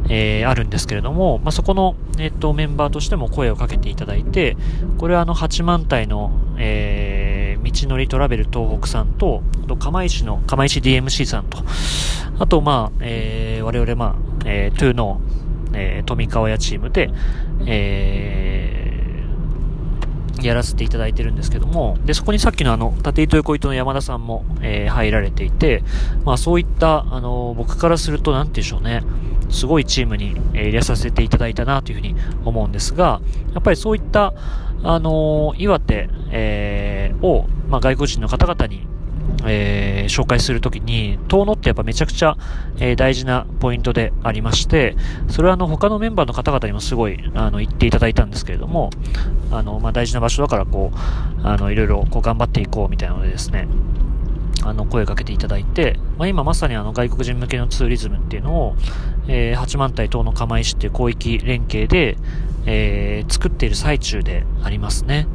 [0.08, 4.56] えー、あるんですけれども、まあ、そこの、えっ、と、メンバーとしても声をかけていただいて、
[4.98, 7.07] これはあの、八幡平の、えー、
[7.72, 11.58] みちのりトラベル東北さんと、と釜石の、釜石 DMC さんと、
[12.38, 15.20] あと、まあ、えー、我々、まあ、えー、 to know、
[15.74, 17.10] えー、富川屋チームで、
[17.66, 25.82] えー、やらせていただいてるんですけども、で、そこにさっきのあの、縦糸横糸の山田さんも、えー、入られていて、
[26.24, 29.02] まあそういった、あの、僕からすると、なんて言うんでしょうね、
[29.50, 33.20] すごいチームに、えー、入れさせていただいたなというふうに思うんですが、
[33.52, 34.34] やっぱりそういった、
[34.82, 38.86] あのー、岩手、えー、を、まあ、外国人の方々に、
[39.46, 42.36] えー、紹介するときに、遠野ってやっぱめちゃくちゃ、
[42.78, 44.96] えー、大事なポイントでありまして、
[45.28, 48.90] それはあの他のメンバーの方々にもすごいあの言っていただいたんですけれども、
[49.50, 53.68] あの、まあ、大事な場所だからこう、あの、いろいろこう頑張っていこうみたいなのでですね、
[54.64, 58.76] あの、声かけていただいて、まあ、今まさにあの外国人向けのツーリズムっていうのを、
[59.28, 62.16] えー、八幡平島の釜石っていう広域連携で、
[62.66, 65.26] えー、作っている最中でありますね。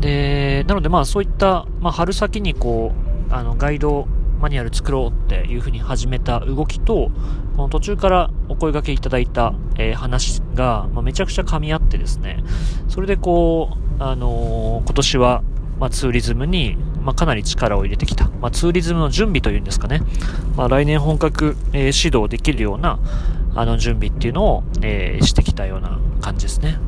[0.00, 2.92] で、なのでまあそういった、まあ、春先にこ
[3.30, 4.06] う、あの、ガイド
[4.40, 7.10] マニュアル作ろうっていうふうに始めた動きと、
[7.56, 12.42] この途中からお声掛けいただいた、えー、話が、まあ、めちゃくちゃ噛み合ってですね、
[12.88, 15.42] それでこう、あのー、今年は、
[15.78, 18.28] まあ、ツーリズムに、まあ、かなり力を入れてきた。
[18.40, 20.00] ま、ツーリズムの準備というんですかね。
[20.56, 22.98] ま、来年本格、えー、指導できるような、
[23.54, 26.78] あの準備っていうのを、えー、してきたような感じですね。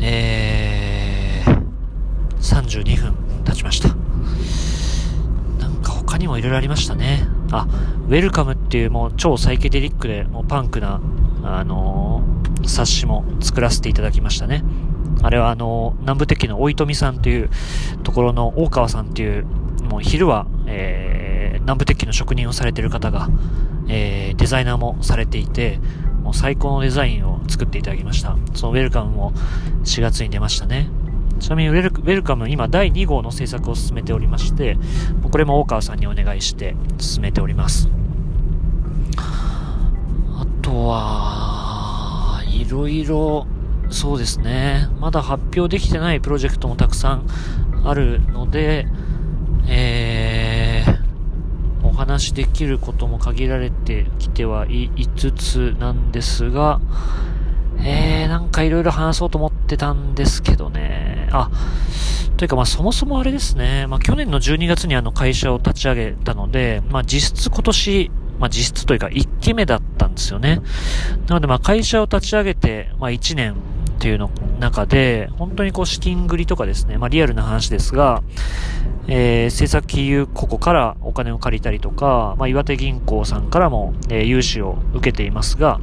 [0.00, 1.62] えー、
[2.38, 3.14] 32分
[3.44, 3.88] 経ちました。
[5.58, 7.26] なんか他にも色々ありましたね。
[7.52, 7.66] あ、
[8.08, 11.00] ウェルカムっていうもう超サイケデリックでもうパンクな、
[11.42, 14.62] あのー、冊子も作らせていただきましたね。
[15.22, 17.50] あれはあのー、南部鉄器の大糸美さんという
[18.04, 19.44] ところの大川さんっていう、
[19.84, 23.28] もう昼は、えー、南部鉄器の職人をされてる方が、
[23.92, 25.80] えー、デザイナーもされていて、
[26.22, 28.36] もう最高のデザインを作っていただきました。
[28.54, 29.32] そのウェルカムも
[29.84, 30.88] 4月に出ましたね。
[31.40, 34.78] ちなみにウェルカム今第2号の制作を進めておりまして、
[35.28, 37.88] これも大川さんにお願いして進めております。
[39.18, 43.46] あとは、いろいろ、
[43.88, 44.88] そうですね。
[45.00, 47.26] まだ発表できてないプロジェクトもたくさん
[47.82, 48.86] あるので、
[49.66, 50.09] えー、
[52.00, 56.80] 話できることも限られてきてはいつつなんですが、
[57.78, 61.28] えー、なんかいろいろ話そうと思ってたんですけどね。
[61.30, 61.50] あ、
[62.38, 63.86] というかまあそもそもあれですね。
[63.86, 70.62] まあ去年の12月にあの会社を立ち上げたので、まあ実質今年、まあ実質というか1期目だったんですよね。
[71.28, 73.56] なのでまあ会社を立ち上げて、まあ1年
[74.00, 78.22] っていうの中で、本当にこう資金繰りとかですね、まあリアルな話ですが、
[79.08, 85.80] えー、政策金融ここからお金を借りたりとか、まあ岩手銀行さんからも、えー、融資を受けていますが、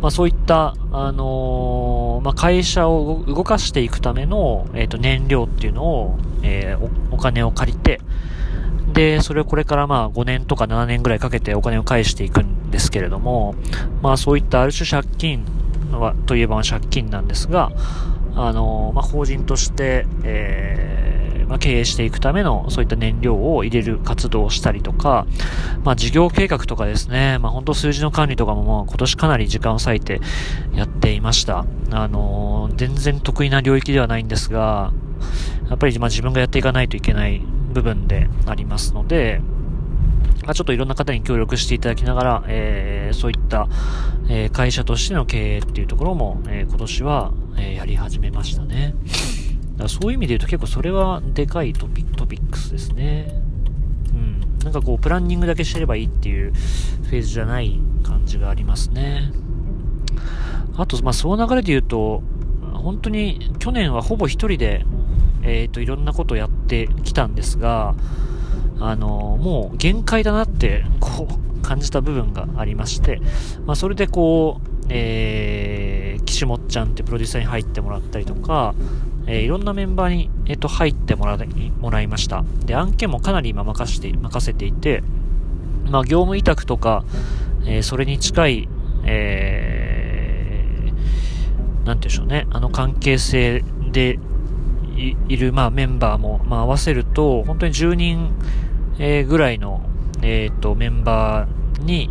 [0.00, 6.76] まあそういった、あのー、まあ会社を動かしていくための、えっ、と燃料っていうのを、え
[7.12, 8.00] お金を借りて、
[8.92, 13.54] で、それをこれからまあ5年とか7年ぐらいかけてお金を返していくんですけれども、
[14.02, 15.44] まあそういったある種借金
[16.00, 17.72] は、といえば借金なんですが、
[18.34, 25.26] あの、まあ、法人として、えー、まあ、経営していくためのそういった燃料を入れる活動をしたりとか、
[25.84, 30.20] まあ、事業計画とかですね、まあ、本当数字の管理とかももう今年かなり時間を割いて
[30.74, 31.64] やっていました。
[31.90, 34.92] あの、全然得意な領域ではないんですが、
[35.68, 37.40] やっぱりま自分がやっていかないといけない
[37.72, 39.40] 部分でありますので、
[40.46, 43.68] ま、ちょっといろんな方に協力していただきながら、えー、そういった、
[44.28, 48.94] えー、会社としての経営っていうところも、えー、今年は、え、やり始めましたね。
[49.76, 53.40] だそういう意味で言うと結構それはでかいトピトピックスですね。
[54.12, 54.40] うん。
[54.60, 59.32] なんかこう、プランニングだけしてればいいっていうフェーズじゃない感じがありますね。
[60.76, 62.22] あと、まあ、その流れで言うと、
[62.72, 64.84] 本当に去年はほぼ一人で、
[65.42, 67.94] えっ、と、いろんなことをやってきたんですが、
[68.80, 73.20] あの、もう限界だなって、こう、感じた部分がありまして、
[73.66, 78.74] まあ、それでこう、えー、岸本ちゃんってプロデューサーに入ってもらったりとか、
[79.26, 81.38] えー、いろんなメンバーに、えっ、ー、と、入ってもら
[81.80, 82.44] もらいました。
[82.66, 85.02] で、案件もかなり今任して、任せていて、
[85.90, 87.04] まあ、業務委託とか、
[87.64, 88.68] えー、それに近い、
[89.04, 94.18] えー、なんていうんでしょうね、あの関係性で
[95.28, 98.30] いる、まあ、メンバーも、まあ、合わせると、本当に10人、
[98.98, 99.84] えー、ぐらいの、
[100.22, 102.10] えっ、ー、と、メンバーに、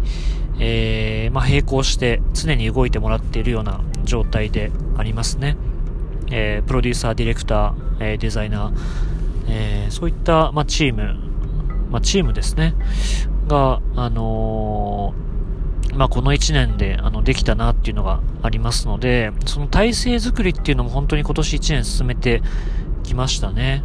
[0.59, 5.57] えー、まあ、並行して常に動いてもらっているような状態でありますね。
[6.31, 8.73] えー、プロデューサー、ディレクター、えー、デザイナー、
[9.47, 11.15] えー、そういった、まあ、チーム、
[11.89, 12.75] まあ、チームですね、
[13.47, 15.13] が、あの、
[15.95, 22.41] まあ、この1年で、あの、できたなっていうのがありますので、その体制づくりっていうのも本当に今年1年進めて
[23.03, 23.83] きましたね。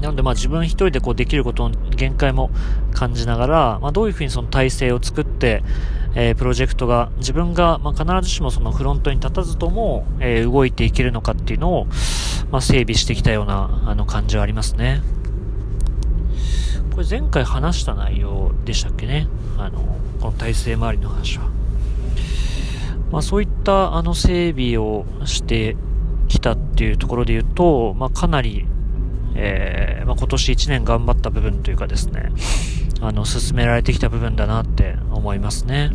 [0.00, 2.50] なので、まあ自分一人でこうできることの限界も
[2.92, 5.62] 感じながら、まあどういうふうにその体制を作って、
[6.14, 11.86] えー、プロジェクトが、自分が、まあ必ずしもそのフロントに立たずとも、えー、動いていけるのかっていうのを、
[12.50, 15.02] まあ整備してきたような、あの感じはありますね。
[16.92, 19.28] これ前回話した内容でしたっけね？
[19.58, 21.48] あの、この体制周りの話は。
[23.12, 25.76] まあそういったあの整備をして
[26.28, 28.66] きたっていうところで言うと、まあかなり
[29.42, 32.30] えー、まあ、今年1年頑張った部分というかですね、
[33.00, 35.90] あの、進められてきた部分だなって思いますね。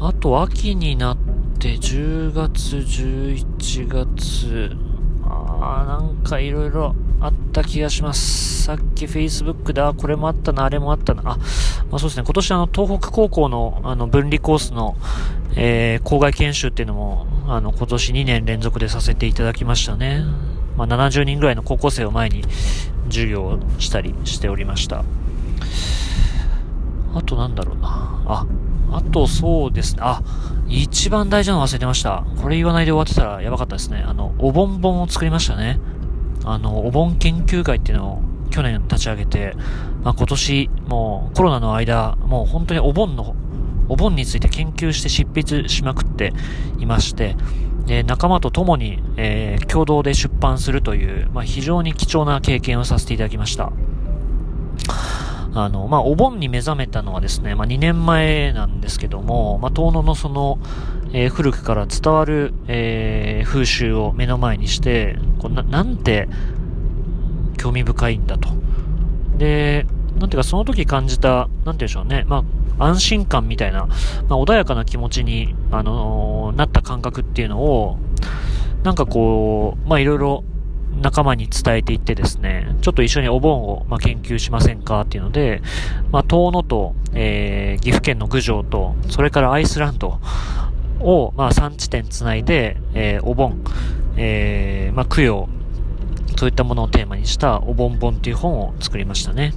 [0.00, 1.16] あと、秋になっ
[1.58, 4.76] て10月、11月、
[5.24, 8.62] あー、なんかいろいろあった気がします。
[8.62, 11.22] さっき Facebook で、これもあったな、あれもあったな。
[11.24, 11.24] あ、
[11.90, 14.96] まあそうですね、今年あの、東北高校のあの、分離コースの、
[15.54, 20.24] えー、校外研修っていうのも、あの、今年2年連続でさせていただきましたね。
[20.78, 22.44] まあ、70人ぐらいの高校生を前に
[23.06, 25.04] 授業をしたりしておりました。
[27.14, 28.22] あとなんだろうな。
[28.26, 28.46] あ、
[28.92, 30.02] あとそうですね。
[30.04, 30.22] あ、
[30.68, 32.24] 一番大事なの忘れてました。
[32.40, 34.04] これ言わないで終わってたらやばかったですね。
[34.06, 35.80] あの、お盆本を作りましたね。
[36.44, 39.54] あの、お盆研究会っていうのを去年立ち上げて、
[40.04, 43.34] まあ、今年、もうコロナの間、もう本当にお盆の、
[43.88, 46.32] お盆について研究して執筆しまくって
[46.78, 47.36] いまして、
[47.88, 53.72] え仲間と共に、えー、共同で出版するという、まあ、非常に貴重な経験をさせていただきました。
[55.54, 60.58] あの、まあ、お盆に目覚めたのはですね、まあ、2年前なんですけども、まあ、遠野のその、
[61.12, 66.28] えー、古くから伝わる、えー、風習を目の前にして、こうななんて
[67.56, 68.50] 興味深いんだと。
[69.38, 69.86] で、
[70.18, 72.44] なんていうかその時感じた、なんて言うんでしょうね、ま
[72.78, 77.98] あ、安心感みたいな、まあ、穏やかな気持ちに、あのー、なった感覚っていうのを、
[78.82, 80.44] なんかこう、まあいろいろ
[81.00, 85.62] 仲間に伝えていってですね、ちょっと一緒にお盆を、まあ、研究しませんかっていうので、
[86.10, 90.18] まあ、遠野と、えー、岐阜県の郡上と、それからアイスランド
[91.00, 93.62] を、まあ、3地点つないで、えー、お盆、
[94.16, 95.48] えー、まあ、供養、
[96.36, 99.54] そういったものをテーマにしたお盆本っていう本を作りましたね。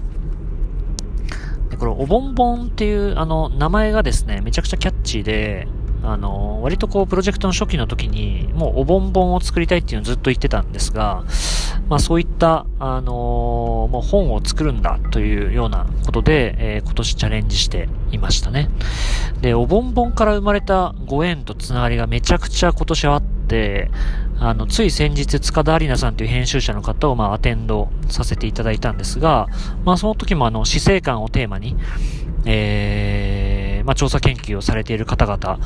[1.81, 5.67] これ、おぼんぼんっていう、あの、名前がですね、めちゃくちゃキャッチーで、
[6.03, 11.23] あの、割とこう、プロジェクトの初期の時に、もうおぼんぼんを作りたいっていうのをずっと言ってたんですが、
[11.89, 18.69] まあそういった、あのもう本を作るんだというようなことで、えー、今年チャレンジしていましたね。
[19.41, 23.89] で、おぼんぼんから生まれたご縁とつながりがめちゃくちゃ今年はあって、
[24.43, 29.47] あの、つい先日、塚田有奈さんという編集者の方を、まあ、アテンドさせていただいたんですが、
[29.85, 31.77] まあ、その時も、あの、死生観をテーマに、
[32.45, 35.59] えー、まあ、調査研究をされている方々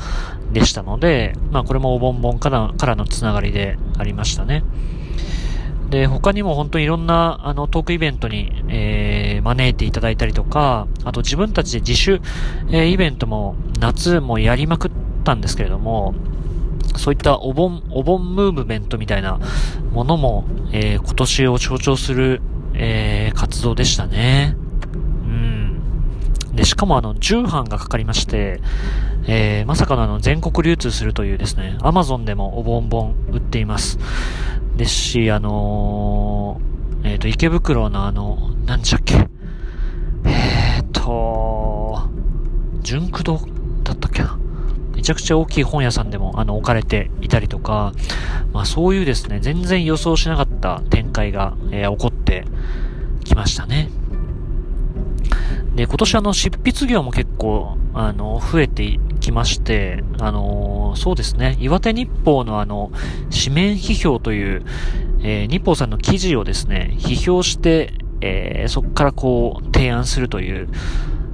[0.52, 4.62] でしたので、まあ、これもおぼんぼんからからのつながりでありましたね。
[5.88, 12.20] で、他にも本当にいろんな、あの、トークイベントに、えー、招いていただいたりとか、あと自分たちで自主、
[12.68, 14.90] えー、イベントも夏もやりまくっ
[15.24, 16.14] たんですけれども、
[16.98, 19.38] そういったお盆、お盆ムーブメントみたいな
[19.92, 22.40] ものも、えー、今年を象徴する、
[22.74, 24.56] えー、活動でしたね。
[24.94, 25.80] うん。
[26.54, 28.60] で、しかもあの、重版がかかりまして、
[29.26, 33.98] えー、まさかのあの、全国流通するというですね、アマゾンでもお盆本売っています。
[34.76, 39.28] ですし、あのー、えっ、ー、と、池袋のあの、なんちゃっけ。
[40.24, 42.08] えーと、
[42.82, 43.40] 純駆動
[43.82, 44.38] だったっけな。
[44.96, 47.92] めちゃくちゃ大きい本屋さんでも、あの、置かれていたりとか、
[48.52, 52.44] まあそういうですね、全然予想しなかった展開が、えー、起こって
[53.22, 53.90] きましたね。
[55.74, 62.90] で、今年あの、執筆業も結構、あの、増えてきまして、あのー、そうですね、岩手日報のあの、
[63.30, 64.64] 紙面批評という、
[65.22, 67.92] えー、日報さんの記事をですね、批評して、
[68.22, 70.68] えー、そこからこう、提案するという、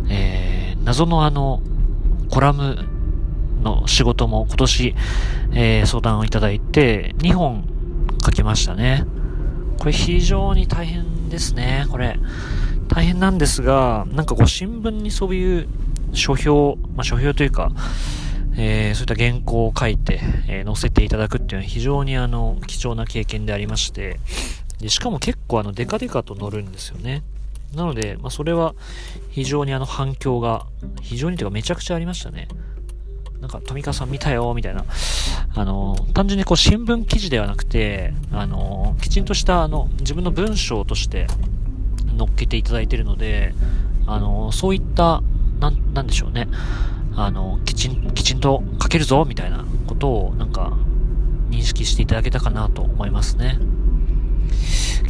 [0.09, 1.63] え、謎のあの、
[2.29, 2.89] コラム
[3.63, 4.95] の仕事も今年、
[5.53, 7.65] えー、相談をいただいて、2本
[8.25, 9.05] 書きましたね。
[9.79, 12.19] これ非常に大変ですね、これ。
[12.89, 15.69] 大変なんですが、なんかこう新聞にそういう
[16.13, 17.73] 書評、まあ、書評というか、
[18.57, 24.21] えー、そういった原稿を書いて、えー、載せていただくっていうのは非常にあの、貴重な経験でありまして、
[24.79, 27.23] でしかも結構あの、デカデカと載るんですよね。
[27.75, 28.75] なので、まあ、それは
[29.31, 30.67] 非常にあの反響が、
[31.01, 32.49] 非常にというかめちゃくちゃありましたね。
[33.43, 34.85] なんか、富川さん見たよ、みたいな。
[35.55, 41.27] あの、単純にこう新聞記事ではなくて、あの、きちんとしたあの、自分の文章として、
[42.17, 43.53] 乗っけていただいているので、
[44.07, 45.23] あの、そういった、
[45.59, 46.47] なん、なんでしょうね。
[47.17, 50.79] あの、きちん、きちんと書けるぞ、みたいなことを、なんか、
[51.51, 53.59] 認識していただけたかなと思いますね。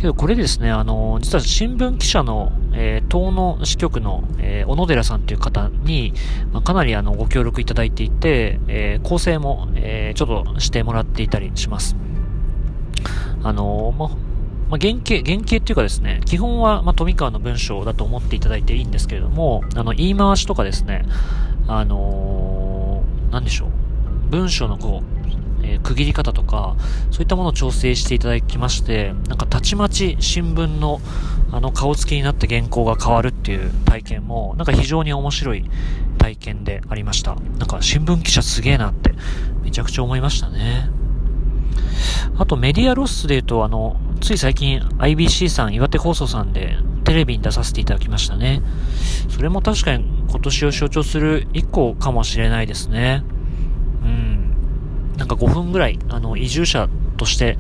[0.03, 6.15] けどこれですね、あの、実は新聞記者の、えー、東の支局の、えー、小野寺さんという方に、
[6.53, 11.97] まあ、かなりあの、ご協力いただいていて、えー、構成も、えー、ちょっとしてもらっていたりします。
[13.43, 14.09] あの、まあ、
[14.71, 21.05] まあ、原型、原型っていうかですね、基本は、まあ、富川の文章だと思っていただいていいんですけれども、あの、言い回しとかですね、
[21.67, 23.69] あのー、なんでしょう、
[24.31, 25.12] 文章のこう、
[25.63, 26.77] えー、区切り方とか、
[27.11, 31.01] そういったものを調整していただきまして、なんかたちまち新聞の
[31.51, 35.65] あの顔つきになって原稿が変わるっていう体験も、なんか非常に面白い
[36.19, 37.35] 体験でありました。
[37.35, 39.13] なんか新聞記者すげえなって
[39.63, 40.89] めちゃくちゃ思いましたね。
[42.39, 48.63] あとメディアロスで言うと、あの、つい最近 IBC さん、岩手放送さんでテレビに出させていただきましたね。
[49.29, 53.25] それも確かに今年を象徴する一個かもしれないですね。
[54.05, 54.32] うん。
[55.17, 57.59] なんか5分ぐらい、あの、移住者として、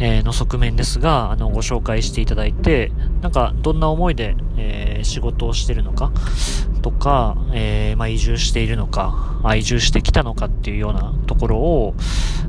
[0.00, 6.12] えー、の側面ですが、あの、ご紹介していただいて、なんか、どんな思いで、えー、仕事をしてるのか、
[6.82, 11.94] とか、えー、まあ、移住しているのか、移住してきたのかっていうようなところを、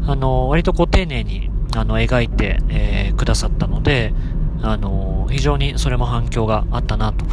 [0.07, 4.13] あの、割とこう丁寧にあの、描いて、えー、くださったので、
[4.61, 7.25] あの、非常にそれも反響があったなと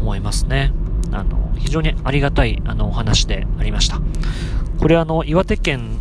[0.00, 0.72] 思いますね。
[1.12, 4.00] あの、非常にありがたい、あの、お話でありました。
[4.78, 5.98] これあの、岩手県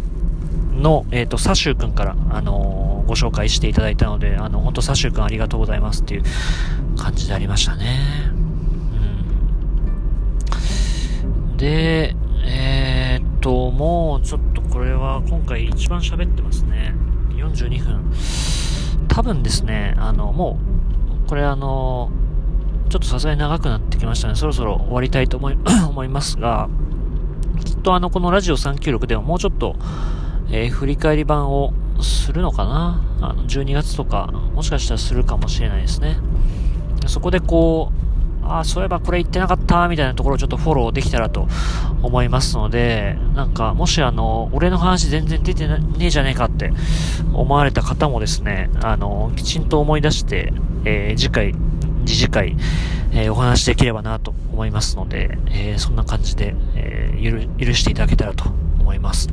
[0.74, 6.24] の、えっ、ー、と、サシュー君から、あのご紹介していただいたので、あの、本当サシュー君ありがとうございますっていう
[6.98, 8.00] 感じでありましたね。
[11.52, 11.58] うん。
[11.58, 12.16] で、
[12.46, 16.96] えー、っと、もうちょっとこれは今回一番喋ってますね。
[17.36, 18.12] 42分。
[19.08, 20.58] 多分ですね、あの、も
[21.26, 22.10] う、これあの、
[22.90, 24.36] ちょっとさすがに長くなってきましたね。
[24.36, 25.58] そろそろ終わりたいと思い
[25.88, 26.70] 思いますが、
[27.64, 29.76] きっとあの、このラジオ396ではもうちょっと、
[30.56, 33.02] えー、振り返り版をするのかな？
[33.22, 36.18] あの、12月とか、もしかしたらするかもしれないですね。
[37.08, 41.48] そこでこう、ああ、そういえばこれ言ってなかった、みたいなところをちょっとフォローできたらと
[42.04, 46.72] 思いますので、なんか、もしあの、俺の話全然出てねえじゃねえかって
[47.34, 50.54] 思われた方もですね、あの、きちんと思い出して、
[50.86, 51.56] えー、次回、
[52.06, 52.58] 次次回、
[53.12, 58.50] えー、お話できればなと思いますので、えー、そんな感じで、えー、許していただけたらと
[58.80, 59.30] 思います。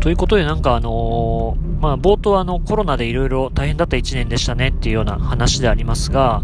[0.00, 6.42] ということでなんかあのー、まあ冒頭あのコロナでいろいろ大変だった一年でしたねっていうような話でありますが、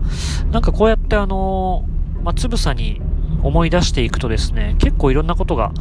[0.51, 3.01] なんかこうやってあのー、まあつぶさに
[3.42, 5.72] 思い出していくとですね、結構いろんなことが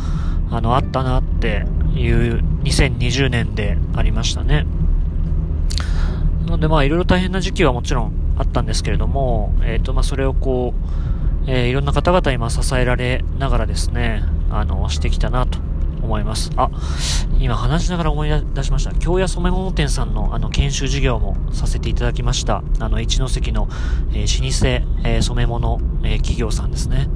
[0.51, 4.65] あのあったなっていう2020年でありましたね。
[6.45, 10.73] なのでまあいろいろ大変な時期はもちろんあったんですけれども、えっ、ー、とまそれをこ
[11.47, 15.59] う、えー、いろんな方々にま支えられながらですね、あの、してきたなと
[16.03, 16.51] 思います。
[16.55, 16.69] あ、
[17.39, 18.93] 今話しながら思い出しました。
[18.93, 22.63] 京谷染物店さんのあの研修事業もさせていただきました。
[22.79, 23.67] あの、一関の、
[24.13, 27.07] えー、老舗、えー、染物、えー、企業さんですね。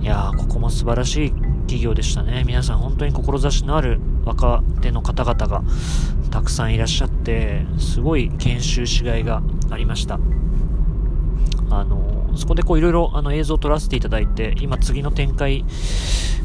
[0.00, 1.30] いやー、ここも素晴らしい
[1.66, 2.44] 企業でしたね。
[2.46, 5.62] 皆さん本当に志のある若手の方々が
[6.30, 10.20] たくさんいらっしゃって、すごい研修しがいがありました。
[11.70, 15.64] あの、そこでこういろいろあの映像を撮らせていただいて、今次の展開、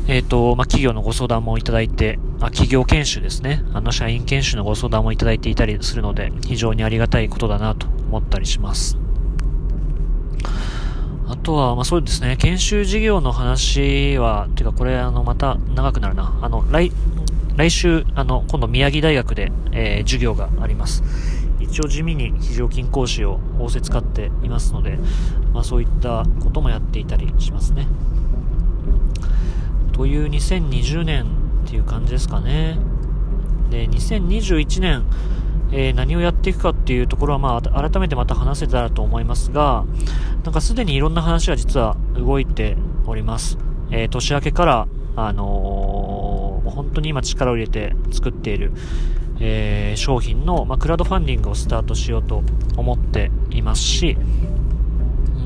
[0.08, 3.64] えっ、ー、と、まあ、企業のご相談もいただいて、あ、企業研修ですね。
[3.74, 8.98] あの、社員研修のご相談もいただいていたりするので、非常にありがたいことだなと思ったりします。
[11.28, 16.38] あとは、まあそうですね、研修事業の話は、てかこれ、あの、また長くなるな。
[16.42, 16.92] あの、来、
[17.56, 21.04] 来週、あの、今度宮城大学で、えー、授業があります。
[21.72, 25.00] 一応地味に非常勤講師を仰せ使っていますので、
[25.54, 27.88] まあそういったこともやっていたりしますね。
[29.94, 31.26] という2020年
[31.66, 32.78] っていう感じですかね。
[33.70, 35.06] で、2021年、
[35.72, 39.86] えー、何をやっていくかっていうところは、まあ、改めてまた話せたらと思いますが、
[40.44, 43.58] なんかすでにいろんな話が実は動いております。
[43.92, 48.74] えー、年明けから、あのー、本当に今力を入れて作っている、
[49.42, 52.44] えー、商品の、まあ、クラウドファンディングをスタートしようと
[52.78, 54.16] 思っていますし、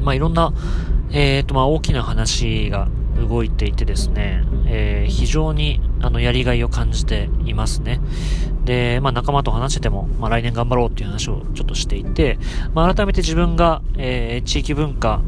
[0.03, 0.53] まあ、いろんな、
[1.11, 8.01] え、ー、と、まあ、大きな話が動いていてですね、えー、非常にあのやりがいを感じていますね。
[8.65, 12.37] で、まあ、仲間と話してても、まあ、来年頑張ろうっていう話をちょっとしていて、
[12.73, 15.21] まあ、改めて自分が、えー、地域文化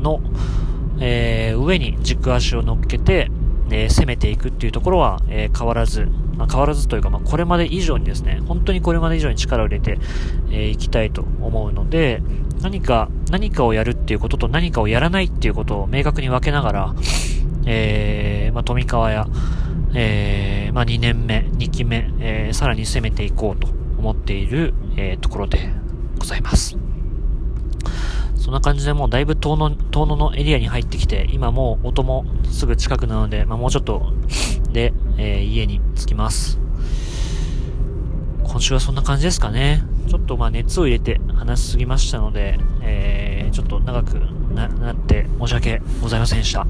[0.00, 0.20] の、
[1.00, 3.30] えー、上に軸足を乗っけて、
[3.70, 6.08] えー、攻めていくっていうところは、え、変わらず、
[6.42, 9.94] まあ、変わらずというか、まあ、これまで以上にですね、本当にこれまで以上に力を入れてい、
[10.50, 12.20] えー、きたいと思うので、
[12.62, 16.94] 何か、何かをやるっていうことと何かをやらないっていうことを明確に分けながら、
[17.64, 19.28] えー、まあ、富川や、
[19.94, 23.68] えー、まあ、2年目、2期目、えー、さらに攻めていこうと
[23.98, 25.70] 思っている、えー、ところで
[26.18, 26.76] ございます。
[28.42, 34.12] そんな感じでもうだいぶ遠野、遠野のエリアに入ってきて、今もう音もすぐ近くなので、まあ、もうちょっと
[34.72, 36.58] で、えー、家に着きます。
[38.42, 39.84] 今週はそんな感じですかね。
[40.08, 44.14] ちょっとまあ熱を入れて話しすぎましたので、えー、ちょっと長く
[44.54, 46.66] なって申し訳ございませんでした。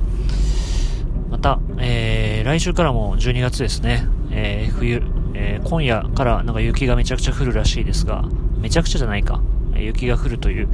[1.31, 5.03] また、えー、来週からも12月ですね、えー、冬、
[5.33, 8.27] えー、今夜からなんか雪がめちゃくちゃ降るらしいですが、
[8.59, 9.41] めちゃくちゃじゃないか、
[9.83, 10.68] 雪が降るという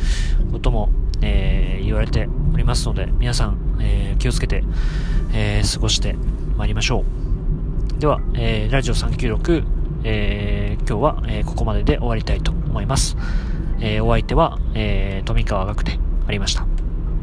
[0.52, 0.90] ことも、
[1.22, 4.62] えー、言われておりますので、皆さん、えー、気をつけて、
[5.32, 6.14] えー、過ごして
[6.56, 7.04] まいりましょ
[7.96, 8.00] う。
[8.00, 9.64] では、えー、ラジオ396、
[10.04, 13.16] えー、今日は、えー、ここまでで終わりたいと思います。
[13.80, 16.62] えー、お相手は、えー、富川学でありました。
[16.62, 16.66] あ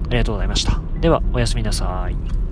[0.09, 0.81] りがとうございました。
[1.01, 2.44] では、おやすみなさい。